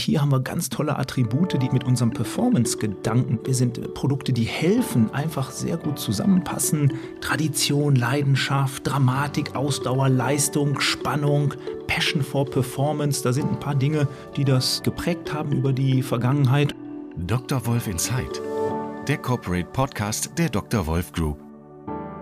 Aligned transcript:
Hier 0.00 0.22
haben 0.22 0.32
wir 0.32 0.40
ganz 0.40 0.70
tolle 0.70 0.98
Attribute, 0.98 1.60
die 1.60 1.68
mit 1.70 1.84
unserem 1.84 2.10
Performance-Gedanken, 2.10 3.38
wir 3.44 3.54
sind 3.54 3.94
Produkte, 3.94 4.32
die 4.32 4.44
helfen, 4.44 5.12
einfach 5.12 5.50
sehr 5.50 5.76
gut 5.76 5.98
zusammenpassen. 5.98 6.94
Tradition, 7.20 7.96
Leidenschaft, 7.96 8.86
Dramatik, 8.86 9.54
Ausdauer, 9.54 10.08
Leistung, 10.08 10.80
Spannung, 10.80 11.54
Passion 11.86 12.22
for 12.22 12.46
Performance. 12.46 13.22
Da 13.22 13.32
sind 13.32 13.50
ein 13.50 13.60
paar 13.60 13.74
Dinge, 13.74 14.08
die 14.36 14.44
das 14.44 14.82
geprägt 14.82 15.34
haben 15.34 15.52
über 15.52 15.72
die 15.72 16.02
Vergangenheit. 16.02 16.74
Dr. 17.16 17.66
Wolf 17.66 17.86
Insight, 17.86 18.40
der 19.06 19.18
Corporate 19.18 19.68
Podcast 19.70 20.30
der 20.38 20.48
Dr. 20.48 20.86
Wolf 20.86 21.12
Group. 21.12 21.38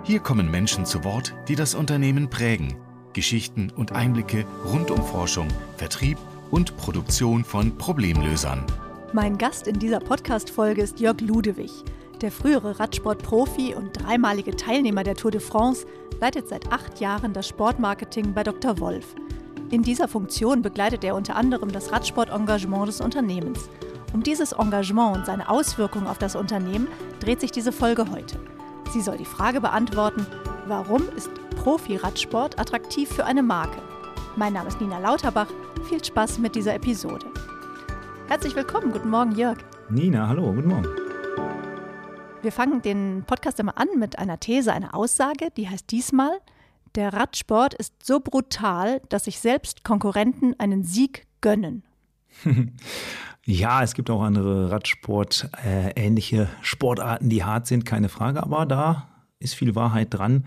Hier 0.03 0.19
kommen 0.19 0.51
Menschen 0.51 0.85
zu 0.85 1.05
Wort, 1.05 1.35
die 1.47 1.55
das 1.55 1.75
Unternehmen 1.75 2.29
prägen. 2.29 2.75
Geschichten 3.13 3.71
und 3.71 3.93
Einblicke 3.93 4.45
rund 4.65 4.91
um 4.91 5.03
Forschung, 5.05 5.49
Vertrieb 5.77 6.19
und 6.51 6.77
Produktion 6.77 7.45
von 7.45 7.77
Problemlösern. 7.77 8.65
Mein 9.13 9.39
Gast 9.39 9.67
in 9.67 9.79
dieser 9.79 10.01
Podcast-Folge 10.01 10.83
ist 10.83 11.01
Jörg 11.01 11.21
Ludewig. 11.21 11.85
Der 12.21 12.33
frühere 12.33 12.79
Radsportprofi 12.79 13.75
und 13.75 13.93
dreimalige 13.93 14.57
Teilnehmer 14.57 15.05
der 15.05 15.15
Tour 15.15 15.31
de 15.31 15.41
France 15.41 15.87
leitet 16.21 16.49
seit 16.49 16.73
acht 16.73 17.01
Jahren 17.01 17.33
das 17.33 17.49
Sportmarketing 17.49 18.35
bei 18.35 18.43
Dr. 18.43 18.81
Wolf. 18.81 19.15
In 19.71 19.83
dieser 19.83 20.09
Funktion 20.09 20.63
begleitet 20.63 21.05
er 21.05 21.15
unter 21.15 21.37
anderem 21.37 21.71
das 21.71 21.93
Radsportengagement 21.93 22.89
des 22.89 23.01
Unternehmens. 23.01 23.69
Um 24.13 24.23
dieses 24.23 24.53
Engagement 24.53 25.17
und 25.17 25.27
seine 25.27 25.49
Auswirkungen 25.49 26.07
auf 26.07 26.19
das 26.19 26.35
Unternehmen 26.35 26.89
dreht 27.21 27.41
sich 27.41 27.53
diese 27.53 27.73
Folge 27.73 28.11
heute. 28.11 28.39
Sie 28.91 29.03
soll 29.03 29.19
die 29.19 29.27
Frage 29.27 29.61
beantworten, 29.61 30.27
warum 30.67 31.03
ist 31.15 31.31
Profi-Radsport 31.63 32.59
attraktiv 32.59 33.11
für 33.11 33.27
eine 33.27 33.43
Marke? 33.43 33.81
Mein 34.37 34.55
Name 34.55 34.69
ist 34.69 34.81
Nina 34.81 34.99
Lauterbach. 34.99 35.49
Viel 35.89 36.05
Spaß 36.05 36.39
mit 36.41 36.55
dieser 36.55 36.75
Episode. 36.75 37.25
Herzlich 38.27 38.55
willkommen. 38.55 38.93
Guten 38.93 39.09
Morgen, 39.09 39.33
Jörg. 39.33 39.57
Nina, 39.89 40.29
hallo, 40.29 40.53
guten 40.53 40.69
Morgen. 40.69 40.87
Wir 42.43 42.53
fangen 42.53 42.83
den 42.83 43.25
Podcast 43.27 43.59
immer 43.59 43.79
an 43.79 43.89
mit 43.97 44.19
einer 44.19 44.39
These, 44.39 44.71
einer 44.71 44.95
Aussage, 44.95 45.49
die 45.57 45.67
heißt 45.67 45.91
diesmal, 45.91 46.41
der 46.95 47.15
Radsport 47.15 47.73
ist 47.73 48.05
so 48.05 48.21
brutal, 48.21 49.01
dass 49.09 49.25
sich 49.25 49.41
selbst 49.41 49.83
Konkurrenten 49.83 50.55
einen 50.61 50.85
Sieg 50.85 51.27
gönnen. 51.41 51.85
Ja, 53.51 53.83
es 53.83 53.95
gibt 53.95 54.11
auch 54.11 54.21
andere 54.21 54.71
Radsport, 54.71 55.49
äh, 55.65 56.47
Sportarten, 56.61 57.31
die 57.31 57.45
hart 57.45 57.67
sind, 57.67 57.87
keine 57.87 58.11
Frage, 58.11 58.43
aber 58.43 58.67
da 58.67 59.09
ist 59.39 59.55
viel 59.55 59.75
Wahrheit 59.75 60.09
dran. 60.11 60.45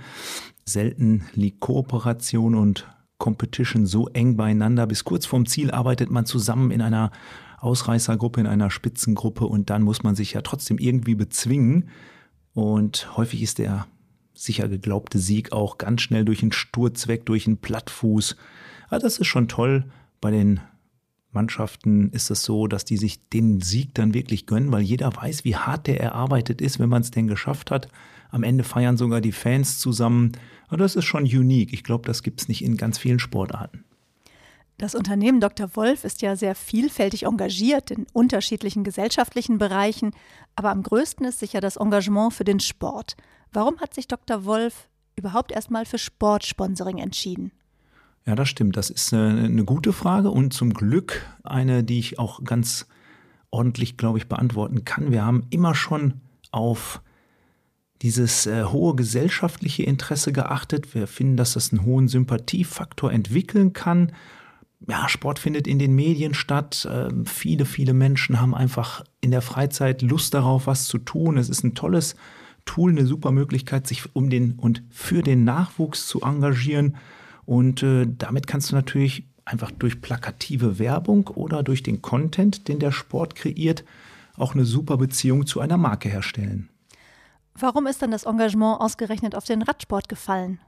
Selten 0.66 1.28
liegt 1.34 1.62
Kooperation 1.62 2.54
und 2.54 2.86
Competition 3.22 3.86
so 3.86 4.08
eng 4.10 4.36
beieinander. 4.36 4.88
Bis 4.88 5.04
kurz 5.04 5.28
vorm 5.28 5.46
Ziel 5.46 5.70
arbeitet 5.70 6.10
man 6.10 6.26
zusammen 6.26 6.72
in 6.72 6.82
einer 6.82 7.12
Ausreißergruppe, 7.60 8.42
in 8.42 8.48
einer 8.48 8.72
Spitzengruppe 8.72 9.46
und 9.46 9.70
dann 9.70 9.84
muss 9.84 10.02
man 10.02 10.16
sich 10.16 10.34
ja 10.34 10.42
trotzdem 10.42 10.80
irgendwie 10.80 11.14
bezwingen. 11.14 11.90
Und 12.54 13.16
häufig 13.16 13.44
ist 13.44 13.60
der 13.60 13.86
sicher 14.34 14.68
geglaubte 14.68 15.20
Sieg 15.20 15.52
auch 15.52 15.78
ganz 15.78 16.02
schnell 16.02 16.26
durch 16.26 16.42
einen 16.42 16.52
Sturz 16.52 17.08
weg, 17.08 17.28
durch 17.28 17.46
einen 17.46 17.58
Plattfuß. 17.58 18.36
Aber 18.88 19.00
das 19.00 19.20
ist 19.20 19.28
schon 19.28 19.48
toll 19.48 19.86
bei 20.20 20.32
den 20.32 20.60
Mannschaften 21.32 22.10
ist 22.10 22.30
es 22.30 22.44
so, 22.44 22.68
dass 22.68 22.86
die 22.86 22.98
sich 22.98 23.30
den 23.30 23.62
Sieg 23.62 23.94
dann 23.94 24.14
wirklich 24.14 24.48
gönnen, 24.48 24.72
weil 24.72 24.82
jeder 24.82 25.16
weiß, 25.16 25.46
wie 25.46 25.56
hart 25.56 25.88
der 25.88 26.02
erarbeitet 26.02 26.60
ist, 26.60 26.80
wenn 26.80 26.90
man 26.90 27.04
es 27.04 27.12
denn 27.12 27.28
geschafft 27.28 27.72
hat. 27.72 27.88
Am 28.32 28.44
Ende 28.44 28.64
feiern 28.64 28.98
sogar 28.98 29.22
die 29.22 29.32
Fans 29.32 29.80
zusammen. 29.80 30.32
Das 30.70 30.96
ist 30.96 31.06
schon 31.06 31.24
unique. 31.24 31.74
Ich 31.74 31.84
glaube, 31.84 32.08
das 32.08 32.24
gibt 32.24 32.42
es 32.42 32.48
nicht 32.48 32.64
in 32.64 32.78
ganz 32.78 32.98
vielen 32.98 33.20
Sportarten. 33.20 33.84
Das 34.78 34.96
Unternehmen 34.96 35.40
Dr. 35.40 35.76
Wolf 35.76 36.06
ist 36.06 36.24
ja 36.24 36.36
sehr 36.36 36.56
vielfältig 36.56 37.24
engagiert 37.24 37.92
in 37.92 38.08
unterschiedlichen 38.14 38.84
gesellschaftlichen 38.84 39.60
Bereichen, 39.60 40.12
aber 40.56 40.72
am 40.72 40.82
größten 40.82 41.24
ist 41.28 41.38
sicher 41.38 41.62
das 41.62 41.76
Engagement 41.76 42.34
für 42.34 42.46
den 42.46 42.60
Sport. 42.60 43.16
Warum 43.54 43.80
hat 43.80 43.94
sich 43.94 44.08
Dr. 44.08 44.44
Wolf 44.46 44.88
überhaupt 45.16 45.52
erstmal 45.52 45.86
für 45.86 46.00
Sportsponsoring 46.00 46.98
entschieden? 46.98 47.52
Ja, 48.26 48.34
das 48.34 48.50
stimmt. 48.50 48.76
Das 48.76 48.90
ist 48.90 49.14
eine, 49.14 49.46
eine 49.46 49.66
gute 49.66 49.94
Frage 49.94 50.32
und 50.32 50.52
zum 50.52 50.74
Glück 50.74 51.28
eine, 51.44 51.84
die 51.84 52.00
ich 52.00 52.18
auch 52.18 52.44
ganz 52.44 52.88
ordentlich, 53.52 53.98
glaube 53.98 54.18
ich, 54.18 54.28
beantworten 54.28 54.84
kann. 54.86 55.12
Wir 55.12 55.24
haben 55.24 55.46
immer 55.50 55.76
schon 55.76 56.22
auf 56.52 57.02
dieses 58.02 58.48
äh, 58.48 58.64
hohe 58.64 58.96
gesellschaftliche 58.96 59.84
Interesse 59.84 60.32
geachtet. 60.32 60.96
Wir 60.96 61.08
finden, 61.08 61.38
dass 61.38 61.54
das 61.54 61.72
einen 61.72 61.86
hohen 61.86 62.08
Sympathiefaktor 62.08 63.12
entwickeln 63.12 63.74
kann. 63.74 64.12
Ja, 64.88 65.08
Sport 65.08 65.38
findet 65.38 65.68
in 65.68 65.78
den 65.78 65.94
Medien 65.94 66.34
statt. 66.34 66.86
Äh, 66.86 67.10
viele, 67.26 67.66
viele 67.66 67.94
Menschen 67.94 68.42
haben 68.42 68.56
einfach 68.56 69.04
in 69.22 69.32
der 69.32 69.44
Freizeit 69.44 70.02
Lust 70.02 70.34
darauf, 70.34 70.66
was 70.66 70.86
zu 70.86 70.98
tun. 70.98 71.38
Es 71.38 71.50
ist 71.50 71.64
ein 71.64 71.76
tolles 71.76 72.16
Tool, 72.66 72.92
eine 72.92 73.06
super 73.06 73.32
Möglichkeit, 73.32 73.88
sich 73.88 74.16
um 74.16 74.30
den 74.30 74.54
und 74.54 74.84
für 74.90 75.22
den 75.22 75.44
Nachwuchs 75.44 76.08
zu 76.08 76.22
engagieren. 76.22 76.98
Und 77.46 77.84
äh, 77.84 78.08
damit 78.08 78.48
kannst 78.48 78.72
du 78.72 78.76
natürlich 78.76 79.26
einfach 79.46 79.72
durch 79.72 80.02
plakative 80.02 80.80
Werbung 80.80 81.28
oder 81.28 81.62
durch 81.62 81.84
den 81.84 82.02
Content, 82.02 82.68
den 82.68 82.80
der 82.80 82.92
Sport 82.92 83.36
kreiert, 83.36 83.84
auch 84.38 84.56
eine 84.56 84.66
super 84.66 84.98
Beziehung 84.98 85.46
zu 85.46 85.60
einer 85.60 85.78
Marke 85.78 86.10
herstellen. 86.10 86.71
Warum 87.58 87.88
ist 87.88 88.02
dann 88.02 88.12
das 88.12 88.24
Engagement 88.24 88.82
ausgerechnet 88.82 89.36
auf 89.36 89.46
den 89.46 89.62
Radsport 89.62 90.10
gefallen? 90.10 90.60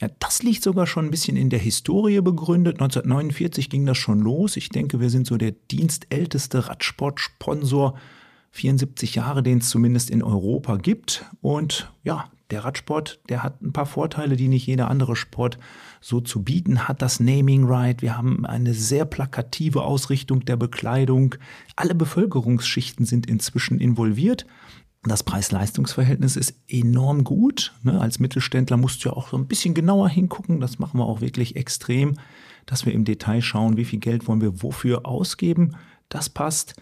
Ja, 0.00 0.08
das 0.18 0.42
liegt 0.42 0.62
sogar 0.62 0.86
schon 0.86 1.06
ein 1.06 1.10
bisschen 1.10 1.36
in 1.36 1.50
der 1.50 1.60
Historie 1.60 2.20
begründet. 2.20 2.80
1949 2.80 3.70
ging 3.70 3.86
das 3.86 3.98
schon 3.98 4.18
los. 4.18 4.56
Ich 4.56 4.68
denke, 4.68 4.98
wir 4.98 5.10
sind 5.10 5.26
so 5.26 5.36
der 5.36 5.52
dienstälteste 5.70 6.68
Radsportsponsor. 6.68 7.96
74 8.50 9.14
Jahre, 9.14 9.42
den 9.42 9.58
es 9.58 9.70
zumindest 9.70 10.10
in 10.10 10.22
Europa 10.22 10.76
gibt. 10.76 11.24
Und 11.40 11.90
ja, 12.02 12.30
der 12.50 12.64
Radsport, 12.64 13.20
der 13.30 13.42
hat 13.42 13.62
ein 13.62 13.72
paar 13.72 13.86
Vorteile, 13.86 14.36
die 14.36 14.48
nicht 14.48 14.66
jeder 14.66 14.90
andere 14.90 15.16
Sport 15.16 15.56
so 16.02 16.20
zu 16.20 16.42
bieten 16.42 16.86
hat. 16.86 17.00
Das 17.00 17.18
Naming 17.18 17.64
Right, 17.64 18.02
wir 18.02 18.16
haben 18.16 18.44
eine 18.44 18.74
sehr 18.74 19.06
plakative 19.06 19.82
Ausrichtung 19.82 20.44
der 20.44 20.56
Bekleidung. 20.56 21.34
Alle 21.76 21.94
Bevölkerungsschichten 21.94 23.06
sind 23.06 23.26
inzwischen 23.26 23.80
involviert. 23.80 24.46
Das 25.04 25.24
Preis-Leistungs-Verhältnis 25.24 26.36
ist 26.36 26.54
enorm 26.68 27.24
gut. 27.24 27.74
Ne? 27.82 28.00
Als 28.00 28.20
Mittelständler 28.20 28.76
musst 28.76 29.04
du 29.04 29.08
ja 29.08 29.16
auch 29.16 29.28
so 29.28 29.36
ein 29.36 29.48
bisschen 29.48 29.74
genauer 29.74 30.08
hingucken. 30.08 30.60
Das 30.60 30.78
machen 30.78 30.98
wir 30.98 31.06
auch 31.06 31.20
wirklich 31.20 31.56
extrem, 31.56 32.14
dass 32.66 32.86
wir 32.86 32.92
im 32.92 33.04
Detail 33.04 33.42
schauen, 33.42 33.76
wie 33.76 33.84
viel 33.84 33.98
Geld 33.98 34.28
wollen 34.28 34.40
wir 34.40 34.62
wofür 34.62 35.04
ausgeben. 35.04 35.72
Das 36.08 36.28
passt. 36.28 36.76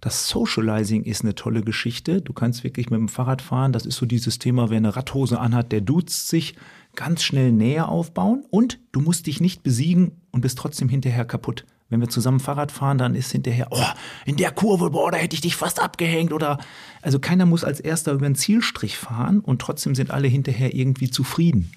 Das 0.00 0.28
Socializing 0.28 1.04
ist 1.04 1.22
eine 1.22 1.34
tolle 1.34 1.62
Geschichte. 1.62 2.22
Du 2.22 2.32
kannst 2.32 2.64
wirklich 2.64 2.88
mit 2.88 2.98
dem 2.98 3.08
Fahrrad 3.08 3.42
fahren. 3.42 3.72
Das 3.72 3.84
ist 3.84 3.96
so 3.96 4.06
dieses 4.06 4.38
Thema, 4.38 4.70
wer 4.70 4.78
eine 4.78 4.96
Radhose 4.96 5.38
anhat, 5.38 5.70
der 5.70 5.82
duzt 5.82 6.28
sich, 6.28 6.56
ganz 6.94 7.22
schnell 7.22 7.52
Nähe 7.52 7.88
aufbauen 7.88 8.44
und 8.50 8.78
du 8.92 9.00
musst 9.00 9.26
dich 9.26 9.40
nicht 9.40 9.62
besiegen 9.62 10.12
und 10.30 10.40
bist 10.40 10.56
trotzdem 10.56 10.88
hinterher 10.88 11.26
kaputt. 11.26 11.66
Wenn 11.88 12.00
wir 12.00 12.08
zusammen 12.08 12.40
Fahrrad 12.40 12.72
fahren, 12.72 12.98
dann 12.98 13.14
ist 13.14 13.30
hinterher, 13.30 13.68
oh, 13.70 13.84
in 14.24 14.36
der 14.36 14.50
Kurve, 14.50 14.90
boah, 14.90 15.12
da 15.12 15.18
hätte 15.18 15.34
ich 15.34 15.40
dich 15.40 15.54
fast 15.54 15.80
abgehängt 15.80 16.32
oder, 16.32 16.58
also 17.00 17.20
keiner 17.20 17.46
muss 17.46 17.62
als 17.62 17.78
erster 17.78 18.12
über 18.12 18.26
den 18.26 18.34
Zielstrich 18.34 18.96
fahren 18.96 19.40
und 19.40 19.60
trotzdem 19.60 19.94
sind 19.94 20.10
alle 20.10 20.26
hinterher 20.26 20.74
irgendwie 20.74 21.10
zufrieden. 21.10 21.70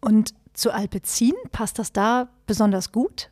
Und 0.00 0.34
zu 0.54 0.72
Alpecin 0.72 1.34
passt 1.50 1.78
das 1.78 1.92
da 1.92 2.28
besonders 2.46 2.92
gut? 2.92 3.30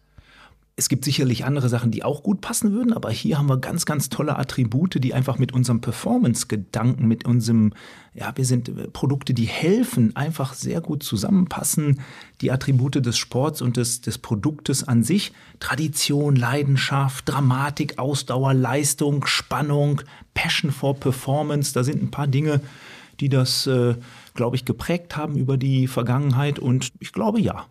Es 0.78 0.88
gibt 0.88 1.04
sicherlich 1.04 1.44
andere 1.44 1.68
Sachen, 1.68 1.90
die 1.90 2.04
auch 2.04 2.22
gut 2.22 2.40
passen 2.40 2.70
würden, 2.70 2.92
aber 2.92 3.10
hier 3.10 3.36
haben 3.36 3.48
wir 3.48 3.56
ganz, 3.56 3.84
ganz 3.84 4.10
tolle 4.10 4.38
Attribute, 4.38 5.02
die 5.02 5.12
einfach 5.12 5.36
mit 5.36 5.52
unserem 5.52 5.80
Performance-Gedanken, 5.80 7.08
mit 7.08 7.26
unserem, 7.26 7.72
ja, 8.14 8.30
wir 8.36 8.44
sind 8.44 8.68
äh, 8.68 8.86
Produkte, 8.86 9.34
die 9.34 9.46
helfen, 9.46 10.14
einfach 10.14 10.54
sehr 10.54 10.80
gut 10.80 11.02
zusammenpassen. 11.02 12.00
Die 12.42 12.52
Attribute 12.52 13.04
des 13.04 13.18
Sports 13.18 13.60
und 13.60 13.76
des, 13.76 14.02
des 14.02 14.18
Produktes 14.18 14.86
an 14.86 15.02
sich. 15.02 15.32
Tradition, 15.58 16.36
Leidenschaft, 16.36 17.28
Dramatik, 17.28 17.98
Ausdauer, 17.98 18.54
Leistung, 18.54 19.26
Spannung, 19.26 20.02
Passion 20.34 20.70
for 20.70 20.94
Performance. 20.94 21.74
Da 21.74 21.82
sind 21.82 22.00
ein 22.00 22.12
paar 22.12 22.28
Dinge, 22.28 22.60
die 23.18 23.28
das, 23.28 23.66
äh, 23.66 23.96
glaube 24.34 24.54
ich, 24.54 24.64
geprägt 24.64 25.16
haben 25.16 25.36
über 25.36 25.56
die 25.56 25.88
Vergangenheit 25.88 26.60
und 26.60 26.92
ich 27.00 27.12
glaube 27.12 27.40
ja. 27.40 27.66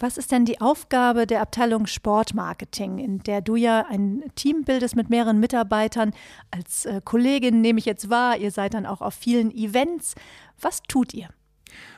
Was 0.00 0.16
ist 0.16 0.30
denn 0.30 0.44
die 0.44 0.60
Aufgabe 0.60 1.26
der 1.26 1.40
Abteilung 1.40 1.86
Sportmarketing, 1.86 2.98
in 2.98 3.18
der 3.20 3.40
du 3.40 3.56
ja 3.56 3.84
ein 3.88 4.22
Team 4.36 4.62
bildest 4.64 4.94
mit 4.94 5.10
mehreren 5.10 5.40
Mitarbeitern? 5.40 6.12
Als 6.52 6.86
äh, 6.86 7.00
Kollegin 7.04 7.60
nehme 7.60 7.80
ich 7.80 7.84
jetzt 7.84 8.08
wahr, 8.08 8.36
ihr 8.36 8.52
seid 8.52 8.74
dann 8.74 8.86
auch 8.86 9.00
auf 9.00 9.14
vielen 9.14 9.50
Events. 9.50 10.14
Was 10.60 10.82
tut 10.82 11.14
ihr? 11.14 11.28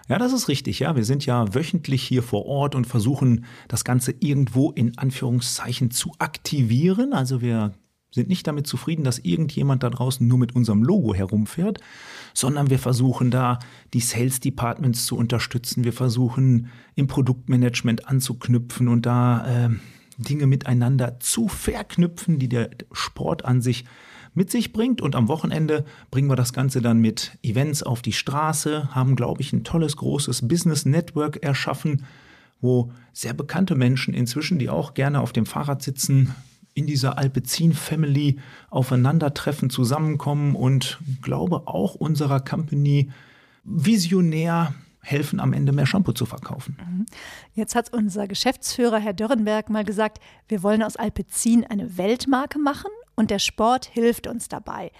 Ja, 0.08 0.18
das 0.18 0.32
ist 0.32 0.48
richtig. 0.48 0.80
Ja, 0.80 0.96
wir 0.96 1.04
sind 1.04 1.26
ja 1.26 1.54
wöchentlich 1.54 2.02
hier 2.02 2.22
vor 2.22 2.46
Ort 2.46 2.74
und 2.74 2.86
versuchen 2.86 3.44
das 3.68 3.84
Ganze 3.84 4.12
irgendwo 4.18 4.70
in 4.70 4.96
Anführungszeichen 4.98 5.90
zu 5.90 6.12
aktivieren. 6.18 7.12
Also 7.12 7.42
wir 7.42 7.72
sind 8.10 8.28
nicht 8.28 8.46
damit 8.46 8.66
zufrieden, 8.66 9.04
dass 9.04 9.18
irgendjemand 9.18 9.82
da 9.82 9.90
draußen 9.90 10.26
nur 10.26 10.38
mit 10.38 10.54
unserem 10.56 10.82
Logo 10.82 11.14
herumfährt, 11.14 11.78
sondern 12.34 12.70
wir 12.70 12.78
versuchen 12.78 13.30
da 13.30 13.58
die 13.94 14.00
Sales 14.00 14.40
Departments 14.40 15.06
zu 15.06 15.16
unterstützen. 15.16 15.84
Wir 15.84 15.92
versuchen 15.92 16.68
im 16.96 17.06
Produktmanagement 17.06 18.08
anzuknüpfen 18.08 18.88
und 18.88 19.06
da 19.06 19.66
äh, 19.66 19.70
Dinge 20.18 20.46
miteinander 20.46 21.20
zu 21.20 21.48
verknüpfen, 21.48 22.38
die 22.38 22.48
der 22.48 22.70
Sport 22.92 23.44
an 23.44 23.60
sich 23.60 23.84
mit 24.34 24.50
sich 24.50 24.72
bringt. 24.72 25.00
Und 25.00 25.16
am 25.16 25.28
Wochenende 25.28 25.84
bringen 26.10 26.28
wir 26.28 26.36
das 26.36 26.52
Ganze 26.52 26.82
dann 26.82 27.00
mit 27.00 27.38
Events 27.42 27.82
auf 27.82 28.02
die 28.02 28.12
Straße, 28.12 28.94
haben, 28.94 29.16
glaube 29.16 29.40
ich, 29.40 29.52
ein 29.52 29.64
tolles, 29.64 29.96
großes 29.96 30.46
Business 30.46 30.84
Network 30.84 31.42
erschaffen, 31.42 32.04
wo 32.60 32.92
sehr 33.12 33.32
bekannte 33.32 33.74
Menschen 33.74 34.14
inzwischen, 34.14 34.58
die 34.58 34.68
auch 34.68 34.94
gerne 34.94 35.20
auf 35.20 35.32
dem 35.32 35.46
Fahrrad 35.46 35.82
sitzen, 35.82 36.34
in 36.80 36.86
dieser 36.86 37.18
Alpecin-Family 37.18 38.38
aufeinandertreffen, 38.70 39.70
zusammenkommen 39.70 40.54
und 40.56 40.98
glaube 41.22 41.68
auch 41.68 41.94
unserer 41.94 42.40
Company 42.40 43.10
visionär 43.64 44.74
helfen, 45.02 45.40
am 45.40 45.52
Ende 45.52 45.72
mehr 45.72 45.86
Shampoo 45.86 46.12
zu 46.12 46.26
verkaufen. 46.26 46.76
Mhm. 46.78 47.06
Jetzt 47.54 47.74
hat 47.74 47.92
unser 47.92 48.26
Geschäftsführer, 48.26 48.98
Herr 48.98 49.12
Dörrenberg, 49.12 49.70
mal 49.70 49.84
gesagt, 49.84 50.18
wir 50.48 50.62
wollen 50.62 50.82
aus 50.82 50.96
Alpecin 50.96 51.64
eine 51.64 51.96
Weltmarke 51.98 52.58
machen 52.58 52.90
und 53.14 53.30
der 53.30 53.38
Sport 53.38 53.86
hilft 53.86 54.26
uns 54.26 54.48
dabei. 54.48 54.90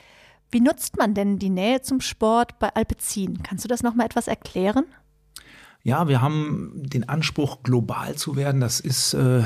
Wie 0.50 0.60
nutzt 0.60 0.98
man 0.98 1.14
denn 1.14 1.38
die 1.38 1.50
Nähe 1.50 1.80
zum 1.80 2.00
Sport 2.00 2.58
bei 2.58 2.74
Alpecin? 2.74 3.42
Kannst 3.42 3.64
du 3.64 3.68
das 3.68 3.82
noch 3.82 3.94
mal 3.94 4.04
etwas 4.04 4.26
erklären? 4.26 4.84
Ja, 5.82 6.08
wir 6.08 6.20
haben 6.20 6.72
den 6.74 7.08
Anspruch, 7.08 7.62
global 7.62 8.14
zu 8.16 8.36
werden. 8.36 8.60
Das 8.60 8.80
ist 8.80 9.14
äh, 9.14 9.44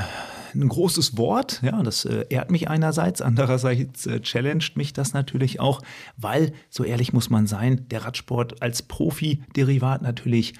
ein 0.55 0.67
großes 0.67 1.17
Wort. 1.17 1.61
Ja, 1.63 1.83
das 1.83 2.05
äh, 2.05 2.25
ehrt 2.29 2.51
mich 2.51 2.69
einerseits, 2.69 3.21
andererseits 3.21 4.05
äh, 4.05 4.21
challenged 4.21 4.77
mich 4.77 4.93
das 4.93 5.13
natürlich 5.13 5.59
auch, 5.59 5.81
weil, 6.17 6.53
so 6.69 6.83
ehrlich 6.83 7.13
muss 7.13 7.29
man 7.29 7.47
sein, 7.47 7.87
der 7.89 8.05
Radsport 8.05 8.61
als 8.61 8.81
Profi-Derivat 8.81 10.01
natürlich 10.01 10.53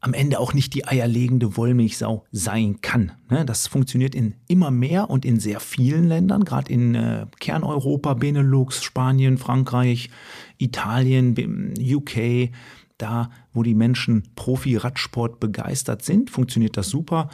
am 0.00 0.14
Ende 0.14 0.40
auch 0.40 0.52
nicht 0.52 0.74
die 0.74 0.86
eierlegende 0.86 1.56
Wollmilchsau 1.56 2.24
sein 2.32 2.80
kann. 2.80 3.12
Ne? 3.30 3.44
Das 3.44 3.68
funktioniert 3.68 4.16
in 4.16 4.34
immer 4.48 4.72
mehr 4.72 5.08
und 5.10 5.24
in 5.24 5.38
sehr 5.38 5.60
vielen 5.60 6.08
Ländern, 6.08 6.44
gerade 6.44 6.72
in 6.72 6.96
äh, 6.96 7.26
Kerneuropa, 7.38 8.14
Benelux, 8.14 8.82
Spanien, 8.82 9.38
Frankreich, 9.38 10.10
Italien, 10.58 11.74
UK 11.78 12.50
da, 12.98 13.30
wo 13.52 13.62
die 13.62 13.74
Menschen 13.74 14.22
Profi-Radsport 14.36 15.40
begeistert 15.40 16.02
sind, 16.02 16.30
funktioniert 16.30 16.76
das 16.76 16.88
super. 16.88 17.30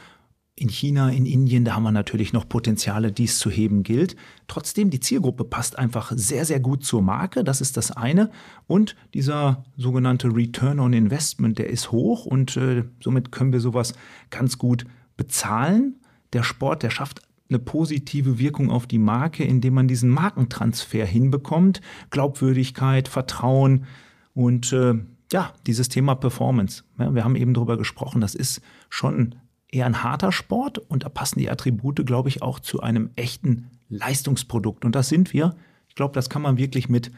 In 0.58 0.68
China, 0.68 1.08
in 1.10 1.24
Indien, 1.24 1.64
da 1.64 1.76
haben 1.76 1.84
wir 1.84 1.92
natürlich 1.92 2.32
noch 2.32 2.48
Potenziale, 2.48 3.12
die 3.12 3.24
es 3.24 3.38
zu 3.38 3.48
heben 3.48 3.84
gilt. 3.84 4.16
Trotzdem, 4.48 4.90
die 4.90 4.98
Zielgruppe 4.98 5.44
passt 5.44 5.78
einfach 5.78 6.10
sehr, 6.16 6.44
sehr 6.44 6.58
gut 6.58 6.84
zur 6.84 7.00
Marke. 7.00 7.44
Das 7.44 7.60
ist 7.60 7.76
das 7.76 7.92
eine. 7.92 8.30
Und 8.66 8.96
dieser 9.14 9.64
sogenannte 9.76 10.34
Return 10.34 10.80
on 10.80 10.92
Investment, 10.94 11.60
der 11.60 11.70
ist 11.70 11.92
hoch 11.92 12.26
und 12.26 12.56
äh, 12.56 12.82
somit 13.00 13.30
können 13.30 13.52
wir 13.52 13.60
sowas 13.60 13.94
ganz 14.30 14.58
gut 14.58 14.84
bezahlen. 15.16 16.00
Der 16.32 16.42
Sport, 16.42 16.82
der 16.82 16.90
schafft 16.90 17.22
eine 17.48 17.60
positive 17.60 18.40
Wirkung 18.40 18.68
auf 18.68 18.88
die 18.88 18.98
Marke, 18.98 19.44
indem 19.44 19.74
man 19.74 19.86
diesen 19.86 20.10
Markentransfer 20.10 21.06
hinbekommt. 21.06 21.80
Glaubwürdigkeit, 22.10 23.06
Vertrauen 23.06 23.84
und 24.34 24.72
äh, 24.72 24.94
ja, 25.32 25.52
dieses 25.68 25.88
Thema 25.88 26.16
Performance. 26.16 26.82
Ja, 26.98 27.14
wir 27.14 27.22
haben 27.22 27.36
eben 27.36 27.54
darüber 27.54 27.76
gesprochen, 27.76 28.20
das 28.20 28.34
ist 28.34 28.60
schon 28.88 29.36
eher 29.70 29.86
ein 29.86 30.02
harter 30.02 30.32
Sport 30.32 30.78
und 30.78 31.04
da 31.04 31.08
passen 31.08 31.38
die 31.38 31.50
Attribute, 31.50 32.04
glaube 32.06 32.28
ich, 32.28 32.42
auch 32.42 32.58
zu 32.58 32.80
einem 32.80 33.10
echten 33.16 33.70
Leistungsprodukt. 33.88 34.84
Und 34.84 34.94
das 34.94 35.08
sind 35.08 35.32
wir. 35.32 35.56
Ich 35.88 35.94
glaube, 35.94 36.14
das 36.14 36.30
kann 36.30 36.42
man 36.42 36.58
wirklich 36.58 36.88
mit 36.88 37.10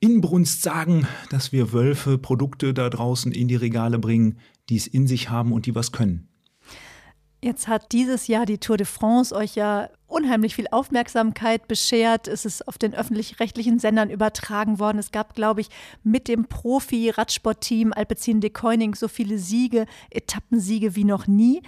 Inbrunst 0.00 0.62
sagen, 0.62 1.06
dass 1.30 1.52
wir 1.52 1.72
Wölfe 1.72 2.18
Produkte 2.18 2.74
da 2.74 2.90
draußen 2.90 3.32
in 3.32 3.48
die 3.48 3.56
Regale 3.56 3.98
bringen, 3.98 4.38
die 4.68 4.76
es 4.76 4.86
in 4.86 5.06
sich 5.06 5.30
haben 5.30 5.52
und 5.52 5.66
die 5.66 5.74
was 5.74 5.92
können. 5.92 6.28
Jetzt 7.46 7.68
hat 7.68 7.92
dieses 7.92 8.26
Jahr 8.26 8.44
die 8.44 8.58
Tour 8.58 8.76
de 8.76 8.84
France 8.84 9.32
euch 9.32 9.54
ja 9.54 9.88
unheimlich 10.08 10.56
viel 10.56 10.66
Aufmerksamkeit 10.72 11.68
beschert. 11.68 12.26
Es 12.26 12.44
ist 12.44 12.66
auf 12.66 12.76
den 12.76 12.92
öffentlich-rechtlichen 12.92 13.78
Sendern 13.78 14.10
übertragen 14.10 14.80
worden. 14.80 14.98
Es 14.98 15.12
gab, 15.12 15.36
glaube 15.36 15.60
ich, 15.60 15.68
mit 16.02 16.26
dem 16.26 16.46
Profi-Radsportteam 16.46 17.92
Alpecin 17.92 18.40
de 18.40 18.50
Koenig 18.50 18.96
so 18.96 19.06
viele 19.06 19.38
Siege, 19.38 19.86
Etappensiege 20.10 20.96
wie 20.96 21.04
noch 21.04 21.28
nie. 21.28 21.62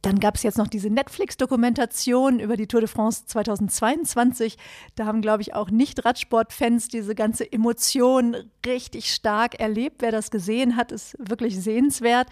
Dann 0.00 0.18
gab 0.18 0.36
es 0.36 0.44
jetzt 0.44 0.56
noch 0.56 0.68
diese 0.68 0.88
Netflix-Dokumentation 0.88 2.40
über 2.40 2.56
die 2.56 2.66
Tour 2.66 2.80
de 2.80 2.88
France 2.88 3.26
2022. 3.26 4.56
Da 4.94 5.04
haben, 5.04 5.20
glaube 5.20 5.42
ich, 5.42 5.52
auch 5.52 5.70
Nicht-Radsport-Fans 5.70 6.88
diese 6.88 7.14
ganze 7.14 7.52
Emotion 7.52 8.34
richtig 8.64 9.12
stark 9.12 9.60
erlebt. 9.60 9.96
Wer 10.00 10.12
das 10.12 10.30
gesehen 10.30 10.76
hat, 10.76 10.90
ist 10.90 11.16
wirklich 11.18 11.60
sehenswert. 11.60 12.28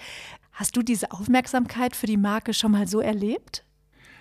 Hast 0.56 0.74
du 0.74 0.82
diese 0.82 1.12
Aufmerksamkeit 1.12 1.94
für 1.94 2.06
die 2.06 2.16
Marke 2.16 2.54
schon 2.54 2.72
mal 2.72 2.88
so 2.88 3.00
erlebt? 3.00 3.62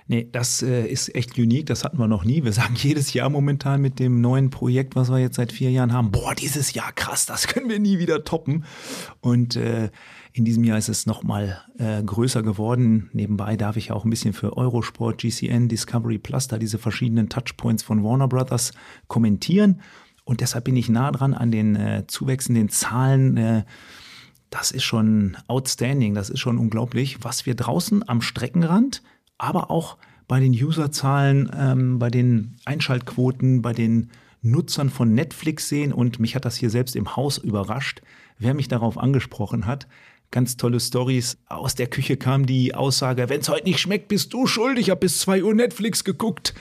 Nee, 0.08 0.28
das 0.30 0.62
äh, 0.62 0.86
ist 0.86 1.16
echt 1.16 1.38
unique, 1.40 1.66
das 1.66 1.86
hatten 1.86 1.98
wir 1.98 2.10
noch 2.10 2.26
nie. 2.26 2.44
Wir 2.44 2.52
sagen 2.52 2.76
jedes 2.78 3.14
Jahr 3.14 3.30
momentan 3.30 3.82
mit 3.82 4.00
dem 4.00 4.20
neuen 4.20 4.50
Projekt, 4.50 4.98
was 4.98 5.10
wir 5.10 5.18
jetzt 5.18 5.38
seit 5.38 5.54
vier 5.54 5.72
Jahren 5.72 5.94
haben, 5.94 6.12
boah, 6.12 6.36
dieses 6.36 6.74
Jahr 6.74 6.92
krass, 6.92 7.26
das 7.26 7.48
können 7.48 7.70
wir 7.70 7.80
nie 7.80 8.00
wieder 8.00 8.26
toppen. 8.26 8.66
Und 9.22 9.56
äh, 9.56 9.90
in 10.34 10.44
diesem 10.44 10.66
Jahr 10.66 10.78
ist 10.78 10.90
es 10.90 11.06
nochmal 11.06 11.64
äh, 11.78 12.04
größer 12.04 12.44
geworden. 12.44 13.10
Nebenbei 13.14 13.56
darf 13.56 13.78
ich 13.78 13.94
auch 13.94 14.04
ein 14.04 14.10
bisschen 14.10 14.34
für 14.34 14.58
Eurosport, 14.58 15.22
GCN, 15.22 15.70
Discovery 15.70 16.18
Plus, 16.18 16.50
da 16.50 16.58
diese 16.58 16.80
verschiedenen 16.80 17.30
Touchpoints 17.30 17.82
von 17.82 18.04
Warner 18.04 18.28
Brothers 18.28 18.74
kommentieren. 19.08 19.80
Und 20.26 20.42
deshalb 20.42 20.66
bin 20.66 20.76
ich 20.76 20.90
nah 20.90 21.14
dran 21.14 21.34
an 21.34 21.52
den 21.52 21.78
äh, 21.78 22.04
zuwächsenden 22.08 22.68
Zahlen. 22.68 23.64
Das 24.50 24.72
ist 24.72 24.84
schon 24.84 25.38
outstanding, 25.48 26.14
das 26.14 26.30
ist 26.30 26.40
schon 26.40 26.58
unglaublich, 26.58 27.24
was 27.24 27.46
wir 27.46 27.56
draußen 27.56 28.08
am 28.08 28.22
Streckenrand, 28.22 29.02
aber 29.38 29.70
auch 29.72 29.98
bei 30.28 30.40
den 30.40 30.54
Userzahlen, 30.54 31.52
ähm, 31.56 32.00
bei 32.00 32.10
den 32.10 32.58
Einschaltquoten, 32.66 33.62
bei 33.62 33.74
den 33.74 34.10
Nutzern 34.42 34.90
von 34.90 35.14
Netflix 35.14 35.70
sehen. 35.70 35.92
Und 35.92 36.20
mich 36.20 36.36
hat 36.36 36.46
das 36.46 36.56
hier 36.56 36.70
selbst 36.70 36.96
im 36.96 37.16
Haus 37.16 37.38
überrascht, 37.38 38.02
wer 38.38 38.54
mich 38.54 38.68
darauf 38.68 38.98
angesprochen 38.98 39.66
hat. 39.66 39.88
Ganz 40.32 40.58
tolle 40.58 40.80
Stories. 40.80 41.38
Aus 41.48 41.76
der 41.76 41.88
Küche 41.88 42.18
kam 42.18 42.46
die 42.46 42.74
Aussage, 42.74 43.30
wenn 43.30 43.42
es 43.42 43.50
heute 43.50 43.66
nicht 43.66 43.80
schmeckt, 43.80 44.08
bist 44.08 44.34
du 44.34 44.48
schuld. 44.48 44.80
Ich 44.80 44.90
habe 44.90 45.02
bis 45.02 45.20
2 45.20 45.44
Uhr 45.44 45.54
Netflix 45.54 46.04
geguckt. 46.04 46.54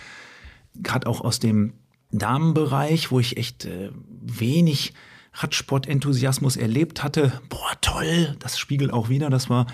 Gerade 0.83 1.07
auch 1.07 1.21
aus 1.23 1.39
dem 1.39 1.75
Damenbereich, 2.11 3.11
wo 3.11 3.21
ich 3.21 3.37
echt 3.37 3.65
äh, 3.65 3.91
wenig 4.21 4.95
Radsport-Enthusiasmus 5.35 6.57
erlebt 6.57 7.03
hatte. 7.03 7.41
Boah, 7.49 7.73
toll, 7.81 8.37
das 8.39 8.59
spiegelt 8.59 8.93
auch 8.93 9.09
wieder, 9.09 9.31
dass 9.31 9.51
wir 9.51 9.67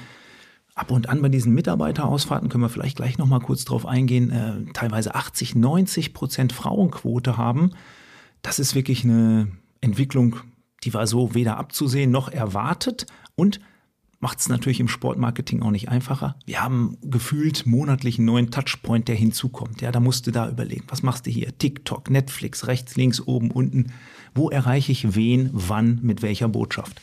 ab 0.74 0.90
und 0.90 1.08
an 1.08 1.20
bei 1.20 1.28
diesen 1.28 1.54
Mitarbeiterausfahrten, 1.54 2.48
können 2.48 2.64
wir 2.64 2.68
vielleicht 2.68 2.96
gleich 2.96 3.18
nochmal 3.18 3.40
kurz 3.40 3.64
drauf 3.64 3.86
eingehen, 3.86 4.30
äh, 4.30 4.72
teilweise 4.72 5.14
80, 5.14 5.54
90 5.54 6.14
Prozent 6.14 6.52
Frauenquote 6.52 7.36
haben. 7.36 7.72
Das 8.42 8.58
ist 8.58 8.74
wirklich 8.74 9.04
eine 9.04 9.48
Entwicklung, 9.80 10.36
die 10.84 10.94
war 10.94 11.06
so 11.06 11.34
weder 11.34 11.58
abzusehen 11.58 12.10
noch 12.10 12.28
erwartet 12.28 13.06
und 13.34 13.60
macht 14.20 14.38
es 14.38 14.48
natürlich 14.48 14.80
im 14.80 14.88
Sportmarketing 14.88 15.62
auch 15.62 15.70
nicht 15.70 15.88
einfacher. 15.88 16.36
Wir 16.44 16.62
haben 16.62 16.98
gefühlt 17.02 17.66
monatlich 17.66 18.18
einen 18.18 18.26
neuen 18.26 18.50
Touchpoint, 18.50 19.08
der 19.08 19.16
hinzukommt. 19.16 19.80
Ja, 19.80 19.90
da 19.90 19.98
musst 19.98 20.26
du 20.26 20.30
da 20.30 20.48
überlegen, 20.48 20.84
was 20.88 21.02
machst 21.02 21.26
du 21.26 21.30
hier? 21.30 21.56
TikTok, 21.56 22.10
Netflix, 22.10 22.66
rechts, 22.66 22.96
links, 22.96 23.20
oben, 23.20 23.50
unten. 23.50 23.92
Wo 24.34 24.50
erreiche 24.50 24.92
ich 24.92 25.14
wen, 25.14 25.48
wann, 25.52 25.98
mit 26.02 26.22
welcher 26.22 26.48
Botschaft? 26.48 27.00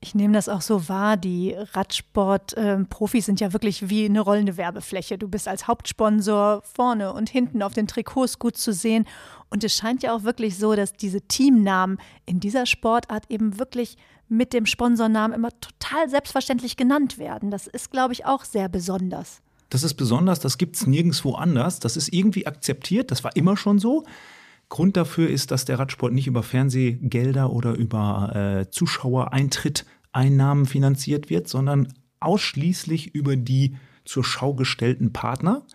Ich 0.00 0.14
nehme 0.14 0.34
das 0.34 0.50
auch 0.50 0.60
so 0.60 0.90
wahr. 0.90 1.16
Die 1.16 1.54
Radsport-Profis 1.72 3.24
sind 3.24 3.40
ja 3.40 3.54
wirklich 3.54 3.88
wie 3.88 4.04
eine 4.04 4.20
rollende 4.20 4.58
Werbefläche. 4.58 5.16
Du 5.16 5.28
bist 5.28 5.48
als 5.48 5.66
Hauptsponsor 5.66 6.60
vorne 6.62 7.14
und 7.14 7.30
hinten 7.30 7.62
auf 7.62 7.72
den 7.72 7.86
Trikots 7.86 8.38
gut 8.38 8.58
zu 8.58 8.74
sehen. 8.74 9.06
Und 9.48 9.64
es 9.64 9.74
scheint 9.74 10.02
ja 10.02 10.14
auch 10.14 10.24
wirklich 10.24 10.58
so, 10.58 10.74
dass 10.74 10.92
diese 10.92 11.22
Teamnamen 11.22 11.96
in 12.26 12.38
dieser 12.38 12.66
Sportart 12.66 13.30
eben 13.30 13.58
wirklich 13.58 13.96
mit 14.28 14.52
dem 14.52 14.66
Sponsornamen 14.66 15.34
immer 15.36 15.50
total 15.60 16.08
selbstverständlich 16.08 16.76
genannt 16.76 17.18
werden. 17.18 17.50
Das 17.50 17.66
ist, 17.66 17.90
glaube 17.90 18.12
ich, 18.12 18.26
auch 18.26 18.44
sehr 18.44 18.68
besonders. 18.68 19.40
Das 19.70 19.82
ist 19.82 19.94
besonders, 19.94 20.40
das 20.40 20.58
gibt 20.58 20.76
es 20.76 20.86
nirgendwo 20.86 21.34
anders. 21.34 21.80
Das 21.80 21.96
ist 21.96 22.12
irgendwie 22.12 22.46
akzeptiert, 22.46 23.10
das 23.10 23.24
war 23.24 23.34
immer 23.36 23.56
schon 23.56 23.78
so. 23.78 24.04
Grund 24.68 24.96
dafür 24.96 25.28
ist, 25.28 25.50
dass 25.50 25.64
der 25.64 25.78
Radsport 25.78 26.12
nicht 26.12 26.26
über 26.26 26.42
Fernsehgelder 26.42 27.52
oder 27.52 27.74
über 27.74 28.34
äh, 28.34 28.70
Zuschauereintritt 28.70 29.84
Einnahmen 30.12 30.66
finanziert 30.66 31.28
wird, 31.28 31.48
sondern 31.48 31.92
ausschließlich 32.20 33.14
über 33.14 33.36
die 33.36 33.76
zur 34.04 34.24
Schau 34.24 34.54
gestellten 34.54 35.12
Partner. 35.12 35.66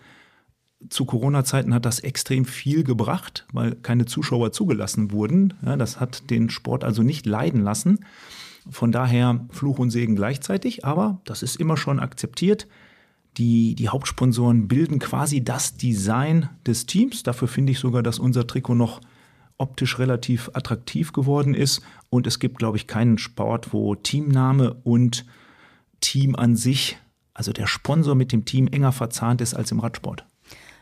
Zu 0.89 1.05
Corona-Zeiten 1.05 1.73
hat 1.73 1.85
das 1.85 1.99
extrem 1.99 2.45
viel 2.45 2.83
gebracht, 2.83 3.45
weil 3.51 3.75
keine 3.75 4.05
Zuschauer 4.05 4.51
zugelassen 4.51 5.11
wurden. 5.11 5.53
Ja, 5.65 5.75
das 5.75 5.99
hat 5.99 6.29
den 6.29 6.49
Sport 6.49 6.83
also 6.83 7.03
nicht 7.03 7.25
leiden 7.25 7.61
lassen. 7.61 8.05
Von 8.69 8.91
daher 8.91 9.45
Fluch 9.49 9.79
und 9.79 9.89
Segen 9.89 10.15
gleichzeitig, 10.15 10.85
aber 10.85 11.19
das 11.25 11.43
ist 11.43 11.57
immer 11.57 11.75
schon 11.75 11.99
akzeptiert. 11.99 12.67
Die, 13.37 13.75
die 13.75 13.89
Hauptsponsoren 13.89 14.67
bilden 14.67 14.99
quasi 14.99 15.43
das 15.43 15.75
Design 15.75 16.49
des 16.65 16.85
Teams. 16.85 17.23
Dafür 17.23 17.47
finde 17.47 17.71
ich 17.71 17.79
sogar, 17.79 18.03
dass 18.03 18.19
unser 18.19 18.47
Trikot 18.47 18.75
noch 18.75 19.01
optisch 19.57 19.99
relativ 19.99 20.49
attraktiv 20.53 21.11
geworden 21.11 21.53
ist. 21.53 21.81
Und 22.09 22.25
es 22.25 22.39
gibt, 22.39 22.57
glaube 22.57 22.77
ich, 22.77 22.87
keinen 22.87 23.17
Sport, 23.17 23.73
wo 23.73 23.95
Teamname 23.95 24.75
und 24.83 25.25
Team 25.99 26.35
an 26.35 26.55
sich 26.55 26.97
also 27.39 27.53
der 27.53 27.67
Sponsor 27.67 28.15
mit 28.15 28.33
dem 28.33 28.43
Team 28.43 28.67
enger 28.67 28.91
verzahnt 28.91 29.39
ist 29.39 29.53
als 29.53 29.71
im 29.71 29.79
Radsport. 29.79 30.25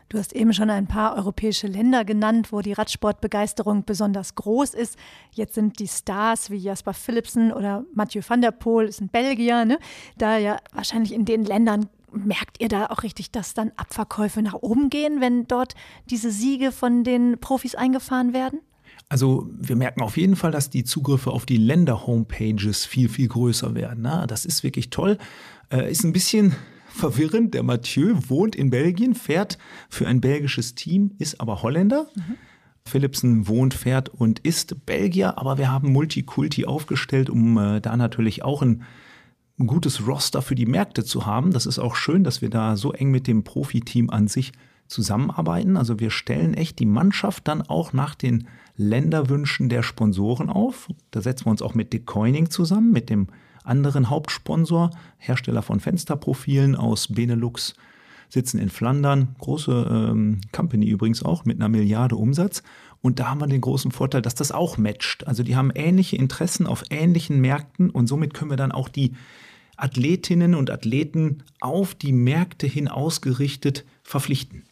Du 0.08 0.16
hast 0.16 0.32
eben 0.32 0.54
schon 0.54 0.70
ein 0.70 0.86
paar 0.86 1.16
europäische 1.16 1.66
Länder 1.66 2.04
genannt, 2.04 2.50
wo 2.50 2.62
die 2.62 2.72
Radsportbegeisterung 2.72 3.84
besonders 3.84 4.34
groß 4.34 4.72
ist. 4.72 4.96
Jetzt 5.32 5.54
sind 5.54 5.80
die 5.80 5.88
Stars 5.88 6.50
wie 6.50 6.56
Jasper 6.56 6.94
Philipsen 6.94 7.52
oder 7.52 7.84
Mathieu 7.92 8.22
van 8.26 8.40
der 8.40 8.52
Poel, 8.52 8.86
ist 8.86 9.02
ein 9.02 9.10
Belgier, 9.10 9.66
ne? 9.66 9.78
da 10.16 10.38
ja 10.38 10.58
wahrscheinlich 10.72 11.12
in 11.12 11.26
den 11.26 11.44
Ländern 11.44 11.90
merkt 12.10 12.58
ihr 12.58 12.68
da 12.68 12.86
auch 12.86 13.02
richtig, 13.02 13.32
dass 13.32 13.52
dann 13.52 13.70
Abverkäufe 13.76 14.40
nach 14.40 14.54
oben 14.54 14.88
gehen, 14.88 15.20
wenn 15.20 15.46
dort 15.46 15.74
diese 16.08 16.30
Siege 16.30 16.72
von 16.72 17.04
den 17.04 17.38
Profis 17.38 17.74
eingefahren 17.74 18.32
werden? 18.32 18.60
Also 19.10 19.48
wir 19.52 19.76
merken 19.76 20.00
auf 20.00 20.16
jeden 20.16 20.36
Fall, 20.36 20.50
dass 20.50 20.70
die 20.70 20.84
Zugriffe 20.84 21.30
auf 21.30 21.44
die 21.44 21.58
Länder-Homepages 21.58 22.86
viel, 22.86 23.10
viel 23.10 23.28
größer 23.28 23.74
werden. 23.74 24.00
Na, 24.02 24.26
das 24.26 24.46
ist 24.46 24.62
wirklich 24.62 24.88
toll. 24.88 25.18
Äh, 25.70 25.90
ist 25.90 26.04
ein 26.04 26.14
bisschen 26.14 26.54
verwirrend. 26.98 27.54
Der 27.54 27.62
Mathieu 27.62 28.14
wohnt 28.28 28.54
in 28.56 28.70
Belgien, 28.70 29.14
fährt 29.14 29.58
für 29.88 30.06
ein 30.06 30.20
belgisches 30.20 30.74
Team, 30.74 31.12
ist 31.18 31.40
aber 31.40 31.62
Holländer. 31.62 32.06
Mhm. 32.14 32.34
Philipsen 32.88 33.46
wohnt, 33.46 33.74
fährt 33.74 34.08
und 34.08 34.40
ist 34.40 34.86
Belgier, 34.86 35.38
aber 35.38 35.58
wir 35.58 35.70
haben 35.70 35.92
Multikulti 35.92 36.64
aufgestellt, 36.64 37.30
um 37.30 37.56
äh, 37.58 37.80
da 37.80 37.96
natürlich 37.96 38.42
auch 38.42 38.62
ein, 38.62 38.82
ein 39.58 39.66
gutes 39.66 40.06
Roster 40.06 40.42
für 40.42 40.54
die 40.54 40.66
Märkte 40.66 41.04
zu 41.04 41.26
haben. 41.26 41.52
Das 41.52 41.66
ist 41.66 41.78
auch 41.78 41.94
schön, 41.94 42.24
dass 42.24 42.42
wir 42.42 42.50
da 42.50 42.76
so 42.76 42.92
eng 42.92 43.10
mit 43.10 43.26
dem 43.26 43.44
Profiteam 43.44 44.10
an 44.10 44.26
sich 44.26 44.52
zusammenarbeiten. 44.88 45.76
Also 45.76 46.00
wir 46.00 46.10
stellen 46.10 46.54
echt 46.54 46.78
die 46.78 46.86
Mannschaft 46.86 47.46
dann 47.46 47.62
auch 47.62 47.92
nach 47.92 48.14
den 48.14 48.48
Länderwünschen 48.76 49.68
der 49.68 49.82
Sponsoren 49.82 50.48
auf. 50.48 50.88
Da 51.10 51.20
setzen 51.20 51.46
wir 51.46 51.50
uns 51.50 51.62
auch 51.62 51.74
mit 51.74 51.92
Decoining 51.92 52.50
zusammen, 52.50 52.90
mit 52.90 53.10
dem 53.10 53.28
anderen 53.68 54.10
Hauptsponsor, 54.10 54.90
Hersteller 55.18 55.62
von 55.62 55.80
Fensterprofilen 55.80 56.76
aus 56.76 57.08
Benelux, 57.08 57.74
sitzen 58.28 58.58
in 58.58 58.68
Flandern, 58.68 59.34
große 59.38 59.88
ähm, 59.90 60.40
Company 60.52 60.86
übrigens 60.86 61.22
auch 61.22 61.44
mit 61.44 61.58
einer 61.58 61.68
Milliarde 61.68 62.16
Umsatz. 62.16 62.62
Und 63.00 63.20
da 63.20 63.30
haben 63.30 63.40
wir 63.40 63.46
den 63.46 63.60
großen 63.60 63.90
Vorteil, 63.90 64.22
dass 64.22 64.34
das 64.34 64.52
auch 64.52 64.76
matcht. 64.76 65.26
Also 65.26 65.42
die 65.42 65.56
haben 65.56 65.70
ähnliche 65.74 66.16
Interessen 66.16 66.66
auf 66.66 66.84
ähnlichen 66.90 67.40
Märkten 67.40 67.90
und 67.90 68.06
somit 68.06 68.34
können 68.34 68.50
wir 68.50 68.56
dann 68.56 68.72
auch 68.72 68.88
die 68.88 69.14
Athletinnen 69.76 70.54
und 70.54 70.70
Athleten 70.70 71.44
auf 71.60 71.94
die 71.94 72.12
Märkte 72.12 72.66
hin 72.66 72.88
ausgerichtet 72.88 73.84
verpflichten 74.02 74.67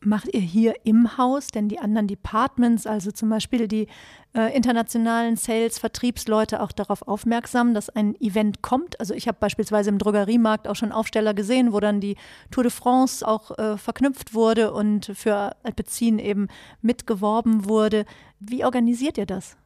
macht 0.00 0.32
ihr 0.32 0.40
hier 0.40 0.74
im 0.84 1.18
Haus 1.18 1.48
denn 1.48 1.68
die 1.68 1.78
anderen 1.78 2.06
Departments, 2.06 2.86
also 2.86 3.10
zum 3.10 3.28
Beispiel 3.28 3.68
die 3.68 3.88
äh, 4.34 4.54
internationalen 4.56 5.36
Sales-Vertriebsleute 5.36 6.62
auch 6.62 6.72
darauf 6.72 7.02
aufmerksam, 7.02 7.74
dass 7.74 7.90
ein 7.90 8.14
Event 8.20 8.62
kommt? 8.62 8.98
Also 9.00 9.14
ich 9.14 9.26
habe 9.26 9.38
beispielsweise 9.40 9.90
im 9.90 9.98
Drogeriemarkt 9.98 10.68
auch 10.68 10.76
schon 10.76 10.92
Aufsteller 10.92 11.34
gesehen, 11.34 11.72
wo 11.72 11.80
dann 11.80 12.00
die 12.00 12.16
Tour 12.50 12.64
de 12.64 12.72
France 12.72 13.26
auch 13.26 13.56
äh, 13.58 13.76
verknüpft 13.76 14.34
wurde 14.34 14.72
und 14.72 15.06
für 15.14 15.56
Alpecin 15.62 16.18
eben 16.18 16.48
mitgeworben 16.82 17.68
wurde. 17.68 18.04
Wie 18.40 18.64
organisiert 18.64 19.18
ihr 19.18 19.26
das? 19.26 19.56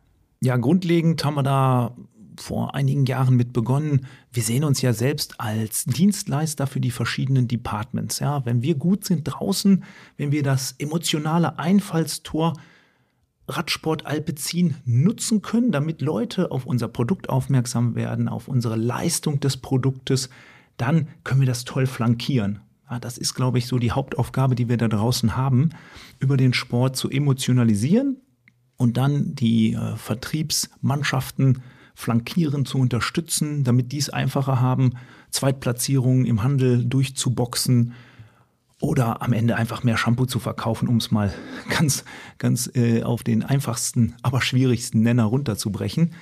Ja, 0.40 0.56
grundlegend 0.56 1.24
haben 1.24 1.34
wir 1.34 1.44
da 1.44 1.94
vor 2.42 2.75
einigen 2.75 3.06
Jahren 3.06 3.37
mit 3.37 3.52
begonnen. 3.52 4.06
Wir 4.32 4.42
sehen 4.42 4.64
uns 4.64 4.82
ja 4.82 4.92
selbst 4.92 5.40
als 5.40 5.84
Dienstleister 5.84 6.66
für 6.66 6.80
die 6.80 6.90
verschiedenen 6.90 7.49
Departments. 7.49 8.18
Ja, 8.18 8.44
wenn 8.44 8.62
wir 8.62 8.75
gut 8.75 9.04
sind 9.04 9.25
draußen, 9.25 9.84
wenn 10.16 10.32
wir 10.32 10.42
das 10.42 10.75
emotionale 10.78 11.58
Einfallstor 11.58 12.54
Radsport 13.49 14.06
Alpecin 14.06 14.76
nutzen 14.84 15.42
können, 15.42 15.72
damit 15.72 16.00
Leute 16.00 16.50
auf 16.50 16.66
unser 16.66 16.88
Produkt 16.88 17.28
aufmerksam 17.28 17.94
werden, 17.94 18.28
auf 18.28 18.49
unsere 18.49 18.76
Leistung 18.76 19.40
des 19.40 19.56
Produktes, 19.56 20.30
dann 20.76 21.08
können 21.25 21.40
wir 21.40 21.46
das 21.46 21.64
toll 21.64 21.87
flankieren. 21.87 22.61
Ja, 22.90 22.99
das 22.99 23.18
ist, 23.18 23.34
glaube 23.34 23.58
ich, 23.58 23.66
so 23.66 23.78
die 23.78 23.92
Hauptaufgabe, 23.92 24.54
die 24.54 24.68
wir 24.68 24.76
da 24.76 24.88
draußen 24.88 25.37
haben, 25.37 25.70
über 26.18 26.37
den 26.37 26.52
Sport 26.52 26.96
zu 26.96 27.11
emotionalisieren 27.11 28.18
und 28.76 28.96
dann 28.96 29.34
die 29.34 29.75
äh, 29.75 29.96
Vertriebsmannschaften 29.96 31.62
flankieren 31.94 32.64
zu 32.64 32.78
unterstützen, 32.78 33.64
damit 33.64 33.92
die 33.92 33.99
es 33.99 34.11
einfacher 34.11 34.61
haben, 34.61 34.94
Zweitplatzierungen 35.30 36.25
im 36.25 36.42
Handel 36.42 36.84
durchzuboxen 36.84 37.94
oder 38.80 39.22
am 39.22 39.32
Ende 39.32 39.56
einfach 39.56 39.84
mehr 39.84 39.96
Shampoo 39.96 40.26
zu 40.26 40.40
verkaufen, 40.40 40.88
um 40.88 40.96
es 40.96 41.11
mal 41.11 41.32
ganz, 41.68 42.04
ganz 42.38 42.70
äh, 42.75 43.02
auf 43.02 43.22
den 43.22 43.44
einfachsten, 43.44 44.14
aber 44.22 44.42
schwierigsten 44.42 45.00
Nenner 45.00 45.25
runterzubrechen. 45.25 46.12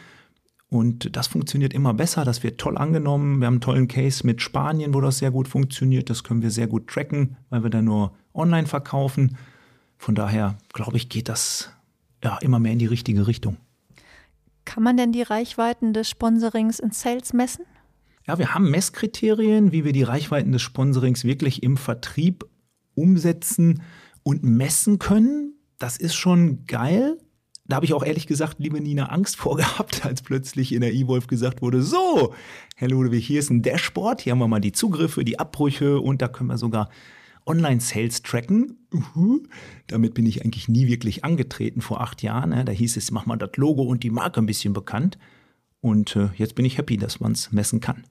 Und 0.69 1.17
das 1.17 1.27
funktioniert 1.27 1.73
immer 1.73 1.95
besser, 1.95 2.25
das 2.25 2.45
wird 2.45 2.61
toll 2.61 2.79
angenommen. 2.79 3.41
Wir 3.41 3.47
haben 3.47 3.55
einen 3.55 3.61
tollen 3.61 3.89
Case 3.89 4.25
mit 4.25 4.41
Spanien, 4.41 4.95
wo 4.95 5.01
das 5.01 5.19
sehr 5.19 5.33
gut 5.33 5.49
funktioniert. 5.49 6.11
Das 6.11 6.23
können 6.23 6.43
wir 6.43 6.53
sehr 6.53 6.69
gut 6.69 6.87
tracken, 6.87 7.37
weil 7.49 7.65
wir 7.65 7.71
da 7.71 7.83
nur 7.83 8.13
online 8.35 8.69
verkaufen. 8.69 9.37
Von 9.99 10.15
daher, 10.15 10.59
glaube 10.73 10.97
ich, 10.97 11.09
geht 11.09 11.29
das 11.29 11.71
ja 12.23 12.39
immer 12.39 12.61
mehr 12.61 12.73
in 12.73 12.79
die 12.79 12.87
richtige 12.87 13.27
Richtung. 13.27 13.57
Kann 14.71 14.85
man 14.85 14.97
denn 14.97 15.11
die 15.11 15.23
Reichweiten 15.23 15.93
des 15.93 16.09
Sponsorings 16.09 16.79
in 16.79 16.93
Sales 16.93 17.33
messen? 17.33 17.65
Ja, 18.25 18.39
wir 18.39 18.55
haben 18.55 18.71
Messkriterien, 18.71 19.73
wie 19.73 19.85
wir 19.85 19.93
die 19.93 20.05
Reichweiten 20.05 20.53
des 20.53 20.63
Sponsorings 20.63 21.25
wirklich 21.25 21.65
im 21.65 21.77
Vertrieb 21.77 22.45
umsetzen 22.95 23.83
und 24.23 24.45
messen 24.45 25.01
können. 25.01 25.55
Das 25.79 25.97
ist 25.97 26.15
schon 26.15 26.67
geil. 26.67 27.19
Da 27.67 27.75
habe 27.75 27.85
ich 27.85 27.95
auch 27.95 28.05
ehrlich 28.05 28.29
gesagt, 28.29 28.61
liebe 28.61 28.81
Nina, 28.81 29.07
Angst 29.07 29.35
vor 29.39 29.57
gehabt, 29.57 30.07
als 30.07 30.23
plötzlich 30.23 30.71
in 30.71 30.83
der 30.83 30.93
E-Wolf 30.93 31.27
gesagt 31.27 31.63
wurde, 31.63 31.83
so, 31.83 32.33
Herr 32.77 32.91
Ludwig, 32.91 33.27
hier 33.27 33.41
ist 33.41 33.51
ein 33.51 33.63
Dashboard, 33.63 34.21
hier 34.21 34.31
haben 34.31 34.39
wir 34.39 34.47
mal 34.47 34.61
die 34.61 34.71
Zugriffe, 34.71 35.25
die 35.25 35.41
Abbrüche 35.41 35.99
und 35.99 36.23
da 36.23 36.29
können 36.29 36.49
wir 36.49 36.59
sogar 36.59 36.91
Online-Sales 37.47 38.23
tracken. 38.23 38.77
Uh, 39.15 39.41
damit 39.87 40.15
bin 40.15 40.27
ich 40.27 40.45
eigentlich 40.45 40.69
nie 40.69 40.89
wirklich 40.89 41.25
angetreten 41.25 41.81
vor 41.81 42.01
acht 42.01 42.23
Jahren. 42.23 42.65
Da 42.65 42.73
hieß 42.73 42.97
es, 42.97 43.11
mach 43.11 43.27
mal 43.27 43.37
das 43.37 43.51
Logo 43.57 43.83
und 43.83 44.03
die 44.03 44.11
Marke 44.11 44.41
ein 44.41 44.47
bisschen 44.47 44.73
bekannt. 44.73 45.19
Und 45.81 46.17
äh, 46.17 46.29
jetzt 46.37 46.55
bin 46.55 46.65
ich 46.65 46.79
happy, 46.79 46.97
dass 46.97 47.21
man 47.21 47.33
es 47.33 47.53
messen 47.53 47.81
kann. 47.81 48.05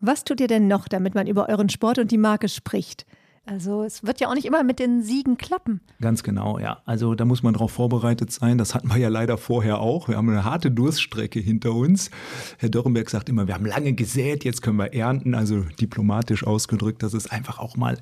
Was 0.00 0.24
tut 0.24 0.40
ihr 0.40 0.48
denn 0.48 0.68
noch, 0.68 0.88
damit 0.88 1.14
man 1.14 1.26
über 1.26 1.48
euren 1.48 1.68
Sport 1.68 1.98
und 1.98 2.10
die 2.10 2.18
Marke 2.18 2.48
spricht? 2.48 3.06
Also 3.46 3.82
es 3.82 4.04
wird 4.04 4.20
ja 4.20 4.28
auch 4.28 4.34
nicht 4.34 4.44
immer 4.44 4.62
mit 4.62 4.78
den 4.78 5.02
Siegen 5.02 5.36
klappen. 5.36 5.80
Ganz 6.00 6.22
genau, 6.22 6.58
ja. 6.58 6.82
Also 6.84 7.14
da 7.14 7.24
muss 7.24 7.42
man 7.42 7.54
darauf 7.54 7.72
vorbereitet 7.72 8.30
sein. 8.30 8.58
Das 8.58 8.74
hatten 8.74 8.88
wir 8.88 8.98
ja 8.98 9.08
leider 9.08 9.38
vorher 9.38 9.80
auch. 9.80 10.08
Wir 10.08 10.16
haben 10.16 10.28
eine 10.28 10.44
harte 10.44 10.70
Durststrecke 10.70 11.40
hinter 11.40 11.74
uns. 11.74 12.10
Herr 12.58 12.68
Dörrenberg 12.68 13.10
sagt 13.10 13.28
immer, 13.28 13.46
wir 13.46 13.54
haben 13.54 13.66
lange 13.66 13.94
gesät, 13.94 14.44
jetzt 14.44 14.62
können 14.62 14.76
wir 14.76 14.94
ernten. 14.94 15.34
Also 15.34 15.62
diplomatisch 15.80 16.46
ausgedrückt, 16.46 17.02
dass 17.02 17.12
es 17.12 17.30
einfach 17.30 17.58
auch 17.58 17.76
mal 17.76 17.98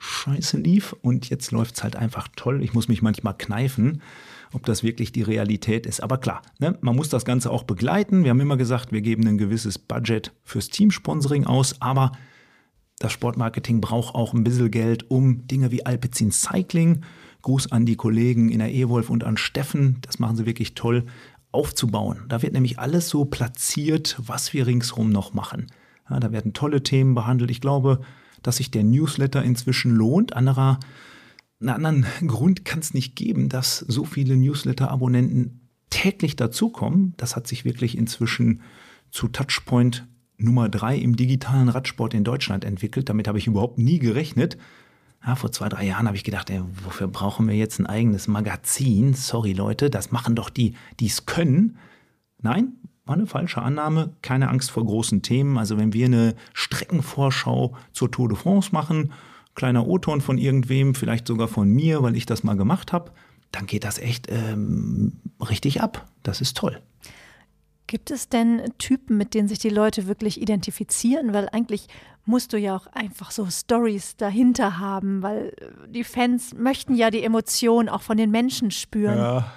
scheiße 0.00 0.56
lief 0.56 0.94
und 1.02 1.28
jetzt 1.28 1.52
läuft 1.52 1.76
es 1.76 1.82
halt 1.84 1.94
einfach 1.94 2.28
toll. 2.34 2.64
Ich 2.64 2.72
muss 2.72 2.88
mich 2.88 3.02
manchmal 3.02 3.36
kneifen, 3.36 4.00
ob 4.52 4.64
das 4.64 4.82
wirklich 4.82 5.12
die 5.12 5.22
Realität 5.22 5.86
ist. 5.86 6.02
Aber 6.02 6.16
klar, 6.16 6.40
ne, 6.58 6.76
man 6.80 6.96
muss 6.96 7.10
das 7.10 7.26
Ganze 7.26 7.50
auch 7.50 7.64
begleiten. 7.64 8.24
Wir 8.24 8.30
haben 8.30 8.40
immer 8.40 8.56
gesagt, 8.56 8.92
wir 8.92 9.02
geben 9.02 9.28
ein 9.28 9.36
gewisses 9.36 9.78
Budget 9.78 10.32
fürs 10.42 10.70
Teamsponsoring 10.70 11.44
aus, 11.44 11.80
aber 11.82 12.12
das 12.98 13.12
Sportmarketing 13.12 13.82
braucht 13.82 14.14
auch 14.14 14.32
ein 14.32 14.42
bisschen 14.42 14.70
Geld, 14.70 15.10
um 15.10 15.46
Dinge 15.46 15.70
wie 15.70 15.84
Alpecin 15.84 16.32
Cycling, 16.32 17.02
Gruß 17.42 17.70
an 17.70 17.84
die 17.84 17.96
Kollegen 17.96 18.48
in 18.48 18.58
der 18.58 18.72
E-Wolf 18.72 19.10
und 19.10 19.22
an 19.24 19.36
Steffen, 19.36 19.98
das 20.00 20.18
machen 20.18 20.36
sie 20.36 20.46
wirklich 20.46 20.74
toll, 20.74 21.04
aufzubauen. 21.52 22.24
Da 22.28 22.40
wird 22.40 22.54
nämlich 22.54 22.78
alles 22.78 23.10
so 23.10 23.26
platziert, 23.26 24.16
was 24.18 24.54
wir 24.54 24.66
ringsherum 24.66 25.10
noch 25.10 25.34
machen. 25.34 25.66
Ja, 26.08 26.20
da 26.20 26.32
werden 26.32 26.54
tolle 26.54 26.82
Themen 26.82 27.14
behandelt. 27.14 27.50
Ich 27.50 27.60
glaube, 27.60 28.00
dass 28.42 28.56
sich 28.56 28.70
der 28.70 28.84
Newsletter 28.84 29.42
inzwischen 29.42 29.94
lohnt. 29.94 30.34
Anderer, 30.34 30.80
einen 31.60 31.70
anderen 31.70 32.06
Grund 32.26 32.64
kann 32.64 32.80
es 32.80 32.94
nicht 32.94 33.16
geben, 33.16 33.48
dass 33.48 33.78
so 33.78 34.04
viele 34.04 34.36
Newsletter-Abonnenten 34.36 35.60
täglich 35.90 36.36
dazukommen. 36.36 37.14
Das 37.16 37.36
hat 37.36 37.46
sich 37.46 37.64
wirklich 37.64 37.98
inzwischen 37.98 38.62
zu 39.10 39.28
Touchpoint 39.28 40.06
Nummer 40.38 40.68
drei 40.68 40.96
im 40.96 41.16
digitalen 41.16 41.68
Radsport 41.68 42.14
in 42.14 42.24
Deutschland 42.24 42.64
entwickelt. 42.64 43.08
Damit 43.08 43.28
habe 43.28 43.38
ich 43.38 43.46
überhaupt 43.46 43.78
nie 43.78 43.98
gerechnet. 43.98 44.56
Ja, 45.26 45.36
vor 45.36 45.52
zwei, 45.52 45.68
drei 45.68 45.84
Jahren 45.84 46.06
habe 46.06 46.16
ich 46.16 46.24
gedacht, 46.24 46.48
ey, 46.48 46.62
wofür 46.84 47.08
brauchen 47.08 47.46
wir 47.46 47.54
jetzt 47.54 47.78
ein 47.78 47.86
eigenes 47.86 48.26
Magazin? 48.26 49.12
Sorry 49.12 49.52
Leute, 49.52 49.90
das 49.90 50.12
machen 50.12 50.34
doch 50.34 50.48
die, 50.48 50.74
die 50.98 51.08
es 51.08 51.26
können. 51.26 51.76
Nein, 52.40 52.72
war 53.04 53.14
eine 53.14 53.26
falsche 53.26 53.62
Annahme. 53.62 54.14
Keine 54.22 54.48
Angst 54.48 54.70
vor 54.70 54.84
großen 54.84 55.22
Themen. 55.22 55.58
Also 55.58 55.78
wenn 55.78 55.92
wir 55.92 56.06
eine 56.06 56.34
Streckenvorschau 56.54 57.76
zur 57.92 58.10
Tour 58.10 58.28
de 58.28 58.36
France 58.36 58.70
machen, 58.72 59.12
kleiner 59.54 59.86
O-Ton 59.86 60.20
von 60.20 60.38
irgendwem, 60.38 60.94
vielleicht 60.94 61.26
sogar 61.26 61.48
von 61.48 61.68
mir, 61.68 62.02
weil 62.02 62.16
ich 62.16 62.26
das 62.26 62.44
mal 62.44 62.56
gemacht 62.56 62.92
habe, 62.92 63.12
dann 63.52 63.66
geht 63.66 63.84
das 63.84 63.98
echt 63.98 64.28
ähm, 64.30 65.20
richtig 65.40 65.82
ab. 65.82 66.06
Das 66.22 66.40
ist 66.40 66.56
toll. 66.56 66.80
Gibt 67.86 68.12
es 68.12 68.28
denn 68.28 68.62
Typen, 68.78 69.16
mit 69.16 69.34
denen 69.34 69.48
sich 69.48 69.58
die 69.58 69.68
Leute 69.68 70.06
wirklich 70.06 70.40
identifizieren? 70.40 71.32
Weil 71.32 71.48
eigentlich 71.48 71.88
musst 72.24 72.52
du 72.52 72.56
ja 72.56 72.76
auch 72.76 72.86
einfach 72.86 73.32
so 73.32 73.50
Stories 73.50 74.16
dahinter 74.16 74.78
haben, 74.78 75.22
weil 75.22 75.52
die 75.88 76.04
Fans 76.04 76.54
möchten 76.54 76.94
ja 76.94 77.10
die 77.10 77.24
Emotionen 77.24 77.88
auch 77.88 78.02
von 78.02 78.16
den 78.16 78.30
Menschen 78.30 78.70
spüren. 78.70 79.18
Ja, 79.18 79.52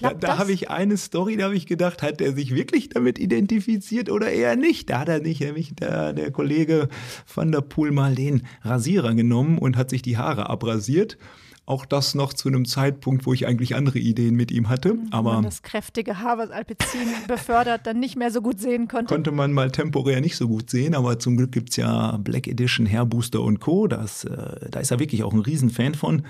Da, 0.00 0.14
da 0.14 0.38
habe 0.38 0.52
ich 0.52 0.70
eine 0.70 0.96
Story, 0.96 1.36
da 1.36 1.44
habe 1.44 1.56
ich 1.56 1.66
gedacht, 1.66 2.02
hat 2.02 2.20
er 2.20 2.32
sich 2.32 2.54
wirklich 2.54 2.88
damit 2.88 3.18
identifiziert 3.18 4.10
oder 4.10 4.30
eher 4.30 4.56
nicht? 4.56 4.90
Da 4.90 5.00
hat 5.00 5.08
er 5.08 5.20
nicht, 5.20 5.40
nämlich 5.40 5.74
der, 5.74 6.12
der 6.12 6.30
Kollege 6.30 6.88
van 7.32 7.52
der 7.52 7.60
Poel 7.60 7.90
mal 7.90 8.14
den 8.14 8.46
Rasierer 8.62 9.14
genommen 9.14 9.58
und 9.58 9.76
hat 9.76 9.90
sich 9.90 10.02
die 10.02 10.16
Haare 10.16 10.48
abrasiert. 10.48 11.18
Auch 11.66 11.86
das 11.86 12.14
noch 12.14 12.34
zu 12.34 12.48
einem 12.48 12.66
Zeitpunkt, 12.66 13.24
wo 13.24 13.32
ich 13.32 13.46
eigentlich 13.46 13.74
andere 13.74 13.98
Ideen 13.98 14.34
mit 14.34 14.50
ihm 14.50 14.68
hatte. 14.68 14.98
Aber 15.10 15.34
man 15.34 15.44
das 15.44 15.62
kräftige 15.62 16.20
Haar, 16.20 16.36
was 16.36 16.50
Alpecin 16.50 17.08
befördert, 17.26 17.86
dann 17.86 18.00
nicht 18.00 18.16
mehr 18.16 18.30
so 18.30 18.42
gut 18.42 18.60
sehen 18.60 18.86
konnte. 18.86 19.14
Konnte 19.14 19.32
man 19.32 19.50
mal 19.52 19.70
temporär 19.70 20.20
nicht 20.20 20.36
so 20.36 20.46
gut 20.46 20.68
sehen, 20.68 20.94
aber 20.94 21.18
zum 21.18 21.38
Glück 21.38 21.52
gibt 21.52 21.70
es 21.70 21.76
ja 21.76 22.18
Black 22.18 22.46
Edition, 22.48 22.86
Hair 22.86 23.06
Booster 23.06 23.40
und 23.40 23.60
Co. 23.60 23.86
Das, 23.86 24.24
äh, 24.24 24.68
da 24.70 24.80
ist 24.80 24.90
er 24.90 24.98
wirklich 24.98 25.22
auch 25.22 25.32
ein 25.32 25.40
Riesenfan 25.40 25.94
von. 25.94 26.26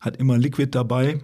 Hat 0.00 0.16
immer 0.16 0.38
Liquid 0.38 0.70
dabei, 0.70 1.20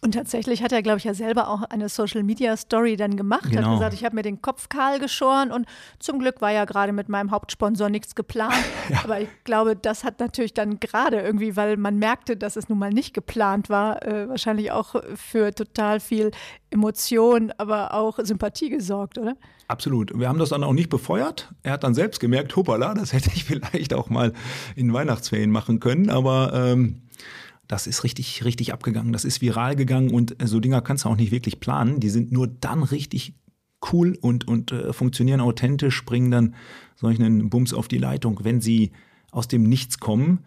und 0.00 0.12
tatsächlich 0.12 0.62
hat 0.62 0.72
er, 0.72 0.82
glaube 0.82 0.98
ich, 0.98 1.04
ja 1.04 1.14
selber 1.14 1.48
auch 1.48 1.62
eine 1.62 1.88
Social 1.88 2.22
Media 2.22 2.56
Story 2.56 2.96
dann 2.96 3.16
gemacht. 3.16 3.50
Genau. 3.50 3.68
Hat 3.68 3.72
gesagt, 3.78 3.94
ich 3.94 4.04
habe 4.04 4.14
mir 4.14 4.22
den 4.22 4.42
Kopf 4.42 4.68
kahl 4.68 4.98
geschoren 4.98 5.50
und 5.50 5.66
zum 5.98 6.18
Glück 6.18 6.40
war 6.42 6.52
ja 6.52 6.64
gerade 6.66 6.92
mit 6.92 7.08
meinem 7.08 7.30
Hauptsponsor 7.30 7.88
nichts 7.88 8.14
geplant. 8.14 8.54
ja. 8.90 9.00
Aber 9.04 9.20
ich 9.20 9.28
glaube, 9.44 9.76
das 9.76 10.04
hat 10.04 10.20
natürlich 10.20 10.52
dann 10.52 10.78
gerade 10.78 11.20
irgendwie, 11.20 11.56
weil 11.56 11.76
man 11.76 11.98
merkte, 11.98 12.36
dass 12.36 12.56
es 12.56 12.68
nun 12.68 12.78
mal 12.78 12.90
nicht 12.90 13.14
geplant 13.14 13.70
war, 13.70 14.04
äh, 14.06 14.28
wahrscheinlich 14.28 14.72
auch 14.72 14.94
für 15.14 15.54
total 15.54 16.00
viel 16.00 16.32
Emotion, 16.70 17.52
aber 17.56 17.94
auch 17.94 18.18
Sympathie 18.22 18.68
gesorgt, 18.68 19.16
oder? 19.16 19.36
Absolut. 19.68 20.18
Wir 20.18 20.28
haben 20.28 20.38
das 20.38 20.50
dann 20.50 20.64
auch 20.64 20.72
nicht 20.72 20.90
befeuert. 20.90 21.52
Er 21.62 21.72
hat 21.72 21.84
dann 21.84 21.94
selbst 21.94 22.20
gemerkt, 22.20 22.54
hoppala, 22.56 22.94
das 22.94 23.12
hätte 23.12 23.30
ich 23.34 23.44
vielleicht 23.44 23.94
auch 23.94 24.10
mal 24.10 24.32
in 24.76 24.92
Weihnachtsferien 24.92 25.50
machen 25.50 25.80
können. 25.80 26.10
Aber 26.10 26.52
ähm, 26.52 27.00
das 27.68 27.86
ist 27.86 28.04
richtig, 28.04 28.44
richtig 28.44 28.72
abgegangen. 28.72 29.12
Das 29.12 29.24
ist 29.24 29.40
viral 29.40 29.76
gegangen 29.76 30.10
und 30.10 30.36
so 30.44 30.60
Dinger 30.60 30.82
kannst 30.82 31.04
du 31.04 31.08
auch 31.08 31.16
nicht 31.16 31.32
wirklich 31.32 31.60
planen. 31.60 32.00
Die 32.00 32.10
sind 32.10 32.32
nur 32.32 32.46
dann 32.46 32.82
richtig 32.82 33.34
cool 33.92 34.16
und, 34.20 34.46
und 34.48 34.72
äh, 34.72 34.92
funktionieren 34.92 35.40
authentisch, 35.40 36.04
bringen 36.04 36.30
dann 36.30 36.54
solchen 36.96 37.50
Bums 37.50 37.74
auf 37.74 37.88
die 37.88 37.98
Leitung, 37.98 38.40
wenn 38.42 38.60
sie 38.60 38.92
aus 39.30 39.48
dem 39.48 39.64
Nichts 39.64 39.98
kommen. 39.98 40.44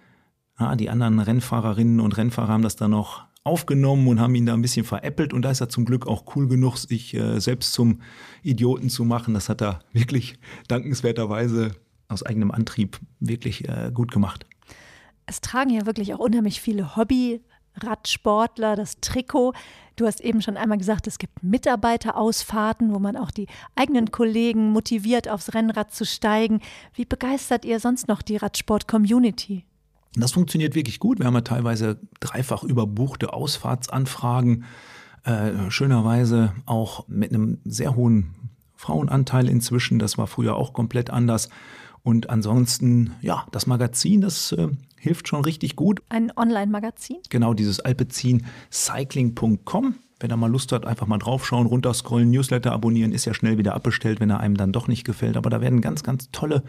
Ja, 0.60 0.76
die 0.76 0.90
anderen 0.90 1.20
Rennfahrerinnen 1.20 2.00
und 2.00 2.18
Rennfahrer 2.18 2.54
haben 2.54 2.64
das 2.64 2.76
dann 2.76 2.92
noch 2.92 3.26
aufgenommen 3.44 4.08
und 4.08 4.20
haben 4.20 4.36
ihn 4.36 4.46
da 4.46 4.54
ein 4.54 4.62
bisschen 4.62 4.86
veräppelt 4.86 5.34
und 5.34 5.44
da 5.44 5.52
ist 5.52 5.62
er 5.62 5.70
zum 5.70 5.86
Glück 5.86 6.06
auch 6.08 6.36
cool 6.36 6.48
genug, 6.48 6.78
sich 6.78 7.14
äh, 7.14 7.40
selbst 7.40 7.74
zum 7.74 8.02
Idioten 8.44 8.90
zu 8.90 9.06
machen. 9.06 9.34
Das 9.34 9.50
hat 9.50 9.62
er 9.62 9.80
wirklich 9.94 10.38
dankenswerterweise 10.68 11.72
aus 12.10 12.24
eigenem 12.24 12.52
Antrieb 12.52 13.00
wirklich 13.20 13.68
äh, 13.70 13.92
gut 13.94 14.12
gemacht 14.12 14.46
es 15.28 15.42
tragen 15.42 15.70
ja 15.70 15.86
wirklich 15.86 16.14
auch 16.14 16.20
unheimlich 16.20 16.60
viele 16.62 16.96
Hobby-Radsportler 16.96 18.76
das 18.76 19.00
Trikot. 19.02 19.54
Du 19.98 20.06
hast 20.08 20.22
eben 20.22 20.42
schon 20.42 20.58
einmal 20.58 20.78
gesagt, 20.78 21.06
es 21.06 21.20
gibt 21.20 21.44
Mitarbeiterausfahrten, 21.44 22.94
wo 22.94 23.00
man 23.00 23.18
auch 23.18 23.32
die 23.32 23.48
eigenen 23.76 24.12
Kollegen 24.12 24.72
motiviert, 24.72 25.30
aufs 25.30 25.54
Rennrad 25.54 25.94
zu 25.94 26.06
steigen. 26.06 26.62
Wie 26.94 27.06
begeistert 27.06 27.66
ihr 27.66 27.80
sonst 27.80 28.08
noch 28.08 28.22
die 28.22 28.38
Radsport-Community? 28.38 29.66
Das 30.16 30.32
funktioniert 30.32 30.74
wirklich 30.74 31.00
gut. 31.00 31.20
Wir 31.20 31.28
haben 31.28 31.36
ja 31.36 31.42
teilweise 31.42 32.00
dreifach 32.20 32.64
überbuchte 32.64 33.34
Ausfahrtsanfragen. 33.34 34.64
Äh, 35.24 35.70
schönerweise 35.70 36.54
auch 36.66 37.08
mit 37.08 37.34
einem 37.34 37.60
sehr 37.66 37.96
hohen 37.96 38.34
Frauenanteil 38.76 39.50
inzwischen. 39.50 40.00
Das 40.00 40.18
war 40.18 40.28
früher 40.28 40.56
auch 40.56 40.72
komplett 40.72 41.10
anders. 41.10 41.50
Und 42.04 42.30
ansonsten, 42.30 43.12
ja, 43.22 43.46
das 43.52 43.68
Magazin, 43.68 44.22
das 44.22 44.54
äh, 44.54 44.70
hilft 45.00 45.28
schon 45.28 45.44
richtig 45.44 45.76
gut. 45.76 46.02
Ein 46.10 46.32
Online-Magazin? 46.36 47.18
Genau, 47.30 47.54
dieses 47.54 47.80
Alpecin 47.80 48.46
cycling.com. 48.72 49.96
Wenn 50.20 50.32
er 50.32 50.38
mal 50.38 50.50
Lust 50.50 50.72
hat, 50.72 50.86
einfach 50.86 51.06
mal 51.06 51.20
draufschauen, 51.20 51.68
runterscrollen, 51.68 52.32
Newsletter 52.32 52.72
abonnieren, 52.72 53.12
ist 53.12 53.26
ja 53.26 53.34
schnell 53.34 53.58
wieder 53.58 53.76
abbestellt, 53.76 54.20
wenn 54.20 54.32
er 54.32 54.40
einem 54.40 54.58
dann 54.58 54.72
doch 54.72 54.88
nicht 54.88 55.04
gefällt. 55.04 55.38
Aber 55.38 55.50
da 55.50 55.62
werden 55.62 55.82
ganz, 55.82 56.04
ganz 56.04 56.32
tolle 56.32 56.64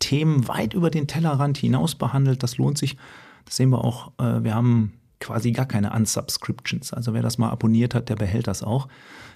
Themen 0.00 0.48
weit 0.48 0.74
über 0.74 0.90
den 0.90 1.06
Tellerrand 1.06 1.56
hinaus 1.56 1.94
behandelt. 1.94 2.42
Das 2.42 2.58
lohnt 2.58 2.78
sich. 2.78 2.96
Das 3.44 3.56
sehen 3.56 3.70
wir 3.70 3.84
auch. 3.84 4.12
Äh, 4.18 4.42
wir 4.42 4.54
haben 4.54 4.92
quasi 5.20 5.52
gar 5.52 5.66
keine 5.66 5.92
Unsubscriptions. 5.92 6.92
Also 6.92 7.14
wer 7.14 7.22
das 7.22 7.38
mal 7.38 7.50
abonniert 7.50 7.94
hat, 7.94 8.08
der 8.08 8.16
behält 8.16 8.48
das 8.48 8.62
auch. 8.62 8.88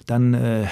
Dann, 0.07 0.35
äh, 0.35 0.67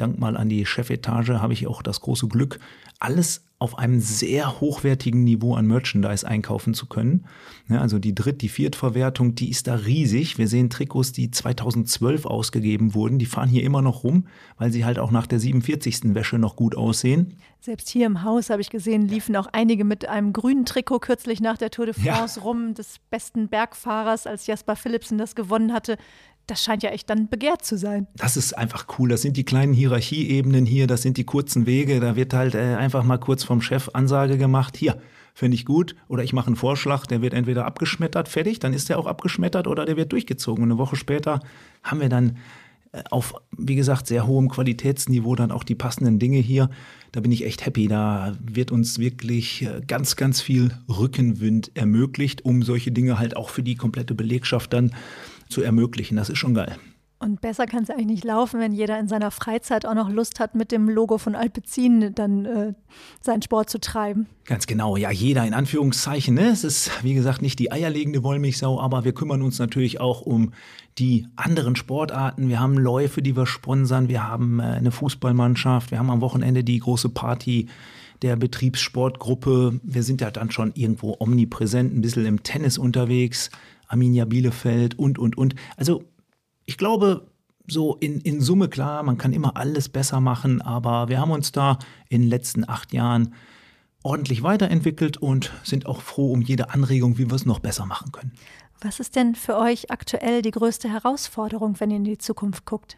dank 0.00 0.18
mal 0.18 0.36
an 0.36 0.48
die 0.48 0.66
Chefetage, 0.66 1.40
habe 1.40 1.52
ich 1.52 1.66
auch 1.66 1.82
das 1.82 2.00
große 2.00 2.28
Glück, 2.28 2.58
alles 2.98 3.44
auf 3.60 3.78
einem 3.78 4.00
sehr 4.00 4.58
hochwertigen 4.60 5.22
Niveau 5.22 5.54
an 5.54 5.66
Merchandise 5.66 6.26
einkaufen 6.26 6.72
zu 6.72 6.86
können. 6.86 7.26
Ja, 7.68 7.82
also 7.82 7.98
die 7.98 8.14
Dritt-, 8.14 8.40
die 8.40 8.48
Viertverwertung, 8.48 9.34
die 9.34 9.50
ist 9.50 9.66
da 9.66 9.74
riesig. 9.74 10.38
Wir 10.38 10.48
sehen 10.48 10.70
Trikots, 10.70 11.12
die 11.12 11.30
2012 11.30 12.24
ausgegeben 12.24 12.94
wurden. 12.94 13.18
Die 13.18 13.26
fahren 13.26 13.50
hier 13.50 13.62
immer 13.62 13.82
noch 13.82 14.02
rum, 14.02 14.26
weil 14.56 14.72
sie 14.72 14.86
halt 14.86 14.98
auch 14.98 15.10
nach 15.10 15.26
der 15.26 15.40
47. 15.40 16.14
Wäsche 16.14 16.38
noch 16.38 16.56
gut 16.56 16.74
aussehen. 16.74 17.36
Selbst 17.60 17.90
hier 17.90 18.06
im 18.06 18.24
Haus 18.24 18.48
habe 18.48 18.62
ich 18.62 18.70
gesehen, 18.70 19.06
liefen 19.06 19.36
auch 19.36 19.46
einige 19.52 19.84
mit 19.84 20.08
einem 20.08 20.32
grünen 20.32 20.64
Trikot 20.64 21.00
kürzlich 21.00 21.42
nach 21.42 21.58
der 21.58 21.70
Tour 21.70 21.84
de 21.84 21.94
France 21.94 22.40
ja. 22.40 22.46
rum, 22.46 22.72
des 22.72 22.96
besten 23.10 23.48
Bergfahrers, 23.48 24.26
als 24.26 24.46
Jasper 24.46 24.74
Philipsen 24.74 25.18
das 25.18 25.34
gewonnen 25.34 25.74
hatte 25.74 25.98
das 26.50 26.62
scheint 26.62 26.82
ja 26.82 26.90
echt 26.90 27.08
dann 27.08 27.28
begehrt 27.28 27.64
zu 27.64 27.78
sein. 27.78 28.06
Das 28.16 28.36
ist 28.36 28.56
einfach 28.58 28.86
cool. 28.98 29.08
Das 29.08 29.22
sind 29.22 29.36
die 29.36 29.44
kleinen 29.44 29.72
Hierarchieebenen 29.72 30.66
hier, 30.66 30.86
das 30.86 31.02
sind 31.02 31.16
die 31.16 31.24
kurzen 31.24 31.66
Wege. 31.66 32.00
Da 32.00 32.16
wird 32.16 32.34
halt 32.34 32.54
äh, 32.54 32.74
einfach 32.74 33.04
mal 33.04 33.18
kurz 33.18 33.44
vom 33.44 33.62
Chef 33.62 33.90
Ansage 33.92 34.36
gemacht. 34.36 34.76
Hier, 34.76 35.00
finde 35.34 35.54
ich 35.54 35.64
gut. 35.64 35.94
Oder 36.08 36.24
ich 36.24 36.32
mache 36.32 36.48
einen 36.48 36.56
Vorschlag, 36.56 37.06
der 37.06 37.22
wird 37.22 37.34
entweder 37.34 37.66
abgeschmettert, 37.66 38.28
fertig, 38.28 38.58
dann 38.58 38.72
ist 38.72 38.88
der 38.88 38.98
auch 38.98 39.06
abgeschmettert 39.06 39.66
oder 39.66 39.84
der 39.84 39.96
wird 39.96 40.12
durchgezogen. 40.12 40.64
Und 40.64 40.70
eine 40.70 40.78
Woche 40.78 40.96
später 40.96 41.40
haben 41.82 42.00
wir 42.00 42.08
dann 42.08 42.38
äh, 42.92 43.02
auf, 43.10 43.34
wie 43.56 43.76
gesagt, 43.76 44.06
sehr 44.06 44.26
hohem 44.26 44.48
Qualitätsniveau 44.48 45.36
dann 45.36 45.52
auch 45.52 45.64
die 45.64 45.76
passenden 45.76 46.18
Dinge 46.18 46.38
hier. 46.38 46.70
Da 47.12 47.20
bin 47.20 47.32
ich 47.32 47.44
echt 47.44 47.64
happy. 47.64 47.86
Da 47.86 48.36
wird 48.40 48.72
uns 48.72 48.98
wirklich 48.98 49.62
äh, 49.62 49.80
ganz, 49.86 50.16
ganz 50.16 50.40
viel 50.40 50.72
Rückenwind 50.88 51.70
ermöglicht, 51.74 52.44
um 52.44 52.62
solche 52.62 52.90
Dinge 52.90 53.18
halt 53.18 53.36
auch 53.36 53.50
für 53.50 53.62
die 53.62 53.76
komplette 53.76 54.14
Belegschaft 54.14 54.72
dann 54.72 54.92
zu 55.50 55.62
ermöglichen. 55.62 56.16
Das 56.16 56.30
ist 56.30 56.38
schon 56.38 56.54
geil. 56.54 56.76
Und 57.22 57.42
besser 57.42 57.66
kann 57.66 57.82
es 57.82 57.90
eigentlich 57.90 58.06
nicht 58.06 58.24
laufen, 58.24 58.60
wenn 58.60 58.72
jeder 58.72 58.98
in 58.98 59.06
seiner 59.06 59.30
Freizeit 59.30 59.84
auch 59.84 59.92
noch 59.92 60.08
Lust 60.08 60.40
hat, 60.40 60.54
mit 60.54 60.72
dem 60.72 60.88
Logo 60.88 61.18
von 61.18 61.34
Alpecin 61.34 62.14
dann 62.14 62.46
äh, 62.46 62.72
seinen 63.20 63.42
Sport 63.42 63.68
zu 63.68 63.78
treiben. 63.78 64.26
Ganz 64.46 64.66
genau, 64.66 64.96
ja, 64.96 65.10
jeder 65.10 65.44
in 65.44 65.52
Anführungszeichen. 65.52 66.34
Ne? 66.34 66.48
Es 66.48 66.64
ist, 66.64 66.90
wie 67.04 67.12
gesagt, 67.12 67.42
nicht 67.42 67.58
die 67.58 67.70
eierlegende 67.70 68.22
Wollmilchsau, 68.22 68.80
aber 68.80 69.04
wir 69.04 69.12
kümmern 69.12 69.42
uns 69.42 69.58
natürlich 69.58 70.00
auch 70.00 70.22
um 70.22 70.54
die 70.96 71.26
anderen 71.36 71.76
Sportarten. 71.76 72.48
Wir 72.48 72.58
haben 72.58 72.78
Läufe, 72.78 73.20
die 73.20 73.36
wir 73.36 73.44
sponsern, 73.44 74.08
wir 74.08 74.26
haben 74.26 74.58
äh, 74.58 74.62
eine 74.62 74.90
Fußballmannschaft, 74.90 75.90
wir 75.90 75.98
haben 75.98 76.10
am 76.10 76.22
Wochenende 76.22 76.64
die 76.64 76.78
große 76.78 77.10
Party 77.10 77.68
der 78.22 78.36
Betriebssportgruppe. 78.36 79.78
Wir 79.82 80.02
sind 80.02 80.22
ja 80.22 80.30
dann 80.30 80.50
schon 80.50 80.72
irgendwo 80.74 81.16
omnipräsent, 81.18 81.94
ein 81.94 82.00
bisschen 82.00 82.24
im 82.24 82.42
Tennis 82.42 82.78
unterwegs. 82.78 83.50
Arminia 83.90 84.24
Bielefeld 84.24 84.98
und, 84.98 85.18
und, 85.18 85.36
und. 85.36 85.54
Also 85.76 86.04
ich 86.64 86.78
glaube, 86.78 87.26
so 87.66 87.96
in, 87.96 88.20
in 88.20 88.40
Summe 88.40 88.68
klar, 88.68 89.02
man 89.02 89.18
kann 89.18 89.32
immer 89.32 89.56
alles 89.56 89.88
besser 89.88 90.20
machen, 90.20 90.62
aber 90.62 91.08
wir 91.08 91.20
haben 91.20 91.30
uns 91.30 91.52
da 91.52 91.78
in 92.08 92.22
den 92.22 92.30
letzten 92.30 92.68
acht 92.68 92.92
Jahren 92.92 93.34
ordentlich 94.02 94.42
weiterentwickelt 94.42 95.18
und 95.18 95.52
sind 95.62 95.86
auch 95.86 96.00
froh 96.00 96.32
um 96.32 96.40
jede 96.40 96.70
Anregung, 96.70 97.18
wie 97.18 97.28
wir 97.28 97.34
es 97.34 97.46
noch 97.46 97.58
besser 97.58 97.86
machen 97.86 98.12
können. 98.12 98.32
Was 98.80 98.98
ist 98.98 99.14
denn 99.14 99.34
für 99.34 99.58
euch 99.58 99.90
aktuell 99.90 100.40
die 100.40 100.52
größte 100.52 100.88
Herausforderung, 100.88 101.78
wenn 101.80 101.90
ihr 101.90 101.98
in 101.98 102.04
die 102.04 102.18
Zukunft 102.18 102.64
guckt? 102.64 102.96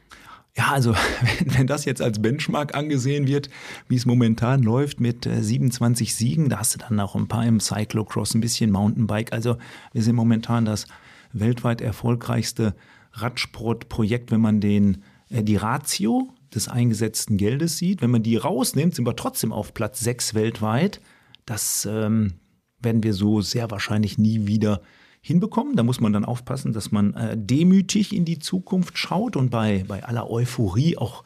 Ja, 0.57 0.73
also 0.73 0.95
wenn, 1.39 1.55
wenn, 1.59 1.67
das 1.67 1.85
jetzt 1.85 2.03
als 2.03 2.21
Benchmark 2.21 2.75
angesehen 2.75 3.27
wird, 3.27 3.49
wie 3.89 3.97
es 3.97 4.07
momentan 4.07 4.63
läuft 4.63 5.01
mit 5.01 5.27
äh, 5.27 5.43
27 5.43 6.15
Siegen, 6.15 6.49
da 6.49 6.59
hast 6.59 6.75
du 6.75 6.79
dann 6.79 7.01
auch 7.01 7.15
ein 7.15 7.29
paar 7.29 7.47
im 7.47 7.61
Cyclocross, 7.61 8.35
ein 8.35 8.41
bisschen 8.41 8.71
Mountainbike. 8.71 9.33
Also 9.33 9.57
wir 9.93 10.03
sind 10.03 10.17
momentan 10.17 10.65
das 10.65 10.87
weltweit 11.33 11.81
erfolgreichste 11.81 12.75
Radsportprojekt, 13.13 14.31
wenn 14.31 14.41
man 14.41 14.61
den, 14.61 15.03
äh, 15.31 15.43
die 15.43 15.57
Ratio 15.57 16.29
des 16.55 16.69
eingesetzten 16.69 17.39
Geldes 17.39 17.79
sieht. 17.79 18.03
Wenn 18.03 18.11
man 18.11 18.23
die 18.23 18.37
rausnimmt, 18.37 18.95
sind 18.95 19.07
wir 19.07 19.17
trotzdem 19.17 19.53
auf 19.53 19.73
Platz 19.73 20.01
6 20.01 20.35
weltweit. 20.35 21.01
Das 21.47 21.89
ähm, 21.91 22.35
werden 22.79 23.03
wir 23.03 23.15
so 23.15 23.41
sehr 23.41 23.71
wahrscheinlich 23.71 24.19
nie 24.19 24.47
wieder 24.47 24.83
hinbekommen. 25.23 25.77
Da 25.77 25.83
muss 25.83 26.01
man 26.01 26.13
dann 26.13 26.25
aufpassen, 26.25 26.73
dass 26.73 26.91
man 26.91 27.15
äh, 27.15 27.37
demütig 27.39 28.15
in 28.15 28.25
die 28.25 28.41
Zukunft 28.41 28.99
schaut 28.99 29.37
und 29.37 29.51
bei, 29.51 29.85
bei 29.87 30.05
aller 30.05 30.29
Euphorie 30.29 30.99
auch 30.99 31.25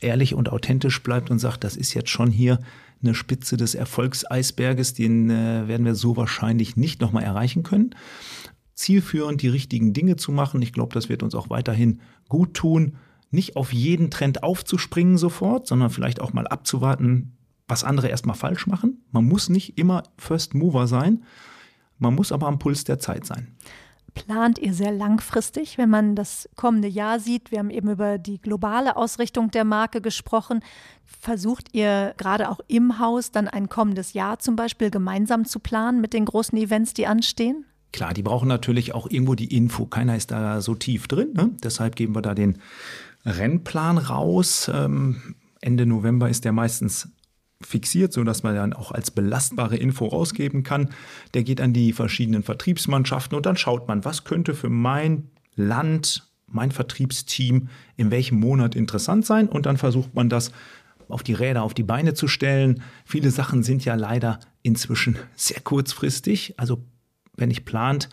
ehrlich 0.00 0.34
und 0.34 0.50
authentisch 0.50 1.02
bleibt 1.02 1.30
und 1.30 1.38
sagt, 1.38 1.62
das 1.62 1.76
ist 1.76 1.94
jetzt 1.94 2.10
schon 2.10 2.30
hier 2.30 2.58
eine 3.02 3.14
Spitze 3.14 3.56
des 3.56 3.74
Erfolgseisberges, 3.74 4.94
den 4.94 5.30
äh, 5.30 5.68
werden 5.68 5.84
wir 5.84 5.94
so 5.94 6.16
wahrscheinlich 6.16 6.76
nicht 6.76 7.00
nochmal 7.00 7.24
erreichen 7.24 7.62
können. 7.62 7.94
Zielführend 8.74 9.42
die 9.42 9.48
richtigen 9.48 9.92
Dinge 9.92 10.16
zu 10.16 10.32
machen, 10.32 10.60
ich 10.62 10.72
glaube, 10.72 10.94
das 10.94 11.08
wird 11.08 11.22
uns 11.22 11.34
auch 11.34 11.50
weiterhin 11.50 12.00
gut 12.28 12.54
tun. 12.54 12.96
Nicht 13.30 13.56
auf 13.56 13.72
jeden 13.72 14.10
Trend 14.10 14.42
aufzuspringen 14.42 15.18
sofort, 15.18 15.66
sondern 15.66 15.90
vielleicht 15.90 16.20
auch 16.20 16.32
mal 16.32 16.46
abzuwarten, 16.46 17.36
was 17.68 17.84
andere 17.84 18.08
erstmal 18.08 18.36
falsch 18.36 18.66
machen. 18.66 19.04
Man 19.10 19.24
muss 19.24 19.48
nicht 19.48 19.78
immer 19.78 20.04
First 20.16 20.54
Mover 20.54 20.86
sein. 20.86 21.24
Man 21.98 22.14
muss 22.14 22.32
aber 22.32 22.46
am 22.46 22.58
Puls 22.58 22.84
der 22.84 22.98
Zeit 22.98 23.24
sein. 23.26 23.56
Plant 24.14 24.58
ihr 24.58 24.72
sehr 24.72 24.92
langfristig, 24.92 25.76
wenn 25.76 25.90
man 25.90 26.16
das 26.16 26.48
kommende 26.56 26.88
Jahr 26.88 27.20
sieht? 27.20 27.50
Wir 27.50 27.58
haben 27.58 27.68
eben 27.68 27.90
über 27.90 28.16
die 28.16 28.40
globale 28.40 28.96
Ausrichtung 28.96 29.50
der 29.50 29.64
Marke 29.64 30.00
gesprochen. 30.00 30.60
Versucht 31.04 31.68
ihr 31.74 32.14
gerade 32.16 32.48
auch 32.48 32.60
im 32.66 32.98
Haus 32.98 33.30
dann 33.30 33.46
ein 33.46 33.68
kommendes 33.68 34.14
Jahr 34.14 34.38
zum 34.38 34.56
Beispiel 34.56 34.90
gemeinsam 34.90 35.44
zu 35.44 35.58
planen 35.58 36.00
mit 36.00 36.14
den 36.14 36.24
großen 36.24 36.56
Events, 36.56 36.94
die 36.94 37.06
anstehen? 37.06 37.66
Klar, 37.92 38.14
die 38.14 38.22
brauchen 38.22 38.48
natürlich 38.48 38.94
auch 38.94 39.08
irgendwo 39.10 39.34
die 39.34 39.54
Info. 39.54 39.84
Keiner 39.84 40.16
ist 40.16 40.30
da 40.30 40.62
so 40.62 40.74
tief 40.74 41.08
drin. 41.08 41.32
Ne? 41.34 41.50
Deshalb 41.62 41.94
geben 41.94 42.14
wir 42.14 42.22
da 42.22 42.34
den 42.34 42.58
Rennplan 43.26 43.98
raus. 43.98 44.70
Ähm, 44.72 45.34
Ende 45.60 45.84
November 45.84 46.30
ist 46.30 46.44
der 46.44 46.52
meistens 46.52 47.10
fixiert, 47.62 48.12
sodass 48.12 48.42
man 48.42 48.54
dann 48.54 48.72
auch 48.72 48.92
als 48.92 49.10
belastbare 49.10 49.76
Info 49.76 50.06
rausgeben 50.06 50.62
kann. 50.62 50.90
Der 51.34 51.42
geht 51.42 51.60
an 51.60 51.72
die 51.72 51.92
verschiedenen 51.92 52.42
Vertriebsmannschaften 52.42 53.36
und 53.36 53.46
dann 53.46 53.56
schaut 53.56 53.88
man, 53.88 54.04
was 54.04 54.24
könnte 54.24 54.54
für 54.54 54.68
mein 54.68 55.30
Land, 55.54 56.30
mein 56.46 56.70
Vertriebsteam 56.70 57.68
in 57.96 58.10
welchem 58.10 58.38
Monat 58.38 58.74
interessant 58.74 59.24
sein 59.24 59.48
und 59.48 59.66
dann 59.66 59.78
versucht 59.78 60.14
man 60.14 60.28
das 60.28 60.52
auf 61.08 61.22
die 61.22 61.32
Räder, 61.32 61.62
auf 61.62 61.74
die 61.74 61.82
Beine 61.82 62.14
zu 62.14 62.28
stellen. 62.28 62.82
Viele 63.04 63.30
Sachen 63.30 63.62
sind 63.62 63.84
ja 63.84 63.94
leider 63.94 64.40
inzwischen 64.62 65.16
sehr 65.36 65.60
kurzfristig. 65.60 66.54
Also 66.58 66.84
wenn 67.36 67.50
ich 67.50 67.64
plant, 67.64 68.08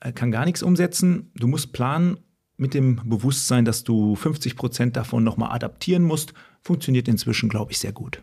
äh, 0.00 0.12
kann 0.12 0.30
gar 0.30 0.44
nichts 0.44 0.62
umsetzen. 0.62 1.30
Du 1.34 1.46
musst 1.46 1.72
planen 1.72 2.18
mit 2.56 2.74
dem 2.74 3.00
Bewusstsein, 3.04 3.64
dass 3.64 3.84
du 3.84 4.14
50 4.16 4.56
Prozent 4.56 4.96
davon 4.96 5.24
nochmal 5.24 5.52
adaptieren 5.52 6.02
musst. 6.02 6.34
Funktioniert 6.62 7.08
inzwischen, 7.08 7.48
glaube 7.48 7.72
ich, 7.72 7.78
sehr 7.78 7.92
gut. 7.92 8.22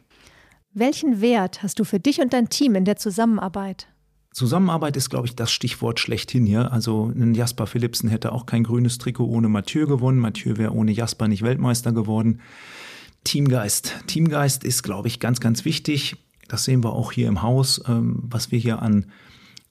Welchen 0.79 1.21
Wert 1.21 1.63
hast 1.63 1.79
du 1.79 1.83
für 1.85 1.99
dich 1.99 2.21
und 2.21 2.33
dein 2.33 2.49
Team 2.49 2.75
in 2.75 2.85
der 2.85 2.97
Zusammenarbeit? 2.97 3.87
Zusammenarbeit 4.31 4.95
ist, 4.95 5.09
glaube 5.09 5.25
ich, 5.25 5.35
das 5.35 5.51
Stichwort 5.51 5.99
schlechthin 5.99 6.45
hier. 6.45 6.71
Also 6.71 7.07
ein 7.07 7.33
Jasper 7.33 7.65
Philipsen 7.65 8.09
hätte 8.09 8.31
auch 8.31 8.45
kein 8.45 8.63
grünes 8.63 8.99
Trikot 8.99 9.25
ohne 9.25 9.49
Mathieu 9.49 9.87
gewonnen. 9.87 10.19
Mathieu 10.19 10.57
wäre 10.57 10.73
ohne 10.73 10.91
Jasper 10.91 11.27
nicht 11.27 11.41
Weltmeister 11.41 11.93
geworden. 11.93 12.41
Teamgeist. 13.23 13.95
Teamgeist 14.05 14.63
ist, 14.63 14.83
glaube 14.83 15.07
ich, 15.07 15.19
ganz, 15.19 15.39
ganz 15.39 15.65
wichtig. 15.65 16.15
Das 16.47 16.65
sehen 16.65 16.83
wir 16.83 16.93
auch 16.93 17.11
hier 17.11 17.27
im 17.27 17.41
Haus, 17.41 17.81
ähm, 17.87 18.19
was 18.21 18.51
wir 18.51 18.59
hier 18.59 18.79
an 18.79 19.07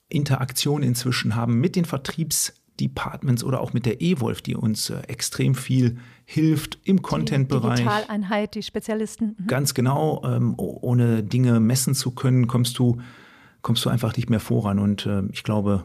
Interaktion 0.08 0.82
inzwischen 0.82 1.36
haben 1.36 1.60
mit 1.60 1.76
den 1.76 1.84
Vertriebs- 1.84 2.52
Departments 2.80 3.42
oder 3.42 3.60
auch 3.60 3.72
mit 3.72 3.86
der 3.86 4.00
E-Wolf, 4.00 4.42
die 4.42 4.54
uns 4.54 4.90
äh, 4.90 5.00
extrem 5.08 5.54
viel 5.54 5.98
hilft 6.28 6.80
im 6.82 7.02
Content-Bereich. 7.02 7.78
Digitaleinheit, 7.78 8.56
die 8.56 8.62
Spezialisten. 8.62 9.36
Mhm. 9.38 9.46
Ganz 9.46 9.74
genau. 9.74 10.22
Ähm, 10.24 10.54
ohne 10.58 11.22
Dinge 11.22 11.60
messen 11.60 11.94
zu 11.94 12.10
können, 12.10 12.48
kommst 12.48 12.78
du, 12.78 13.00
kommst 13.62 13.84
du 13.84 13.88
einfach 13.88 14.14
nicht 14.16 14.28
mehr 14.28 14.40
voran. 14.40 14.80
Und 14.80 15.06
äh, 15.06 15.22
ich 15.32 15.44
glaube, 15.44 15.84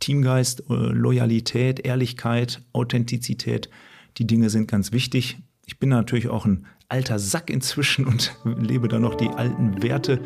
Teamgeist, 0.00 0.64
äh, 0.70 0.72
Loyalität, 0.72 1.80
Ehrlichkeit, 1.80 2.62
Authentizität, 2.72 3.68
die 4.16 4.26
Dinge 4.26 4.48
sind 4.48 4.66
ganz 4.66 4.92
wichtig. 4.92 5.38
Ich 5.66 5.78
bin 5.78 5.90
natürlich 5.90 6.28
auch 6.28 6.46
ein 6.46 6.66
alter 6.88 7.18
Sack 7.18 7.50
inzwischen 7.50 8.06
und 8.06 8.34
lebe 8.44 8.88
da 8.88 8.98
noch 8.98 9.14
die 9.14 9.28
alten 9.28 9.82
Werte. 9.82 10.20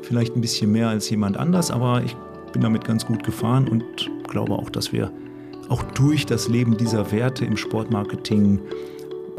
Vielleicht 0.00 0.34
ein 0.34 0.40
bisschen 0.40 0.72
mehr 0.72 0.88
als 0.88 1.10
jemand 1.10 1.36
anders, 1.36 1.70
aber 1.70 2.02
ich 2.04 2.16
bin 2.52 2.62
damit 2.62 2.84
ganz 2.84 3.04
gut 3.04 3.22
gefahren 3.22 3.68
und 3.68 3.84
glaube 4.28 4.54
auch, 4.54 4.70
dass 4.70 4.92
wir 4.94 5.12
auch 5.68 5.82
durch 5.82 6.26
das 6.26 6.48
Leben 6.48 6.76
dieser 6.76 7.10
Werte 7.12 7.44
im 7.44 7.56
Sportmarketing 7.56 8.60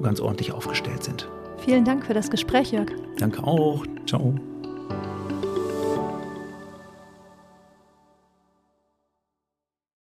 ganz 0.01 0.19
ordentlich 0.19 0.51
aufgestellt 0.51 1.03
sind. 1.03 1.27
Vielen 1.57 1.83
Dank 1.83 2.05
für 2.05 2.13
das 2.13 2.29
Gespräch, 2.29 2.71
Jörg. 2.71 2.89
Danke 3.17 3.43
auch. 3.43 3.85
Ciao. 4.05 4.35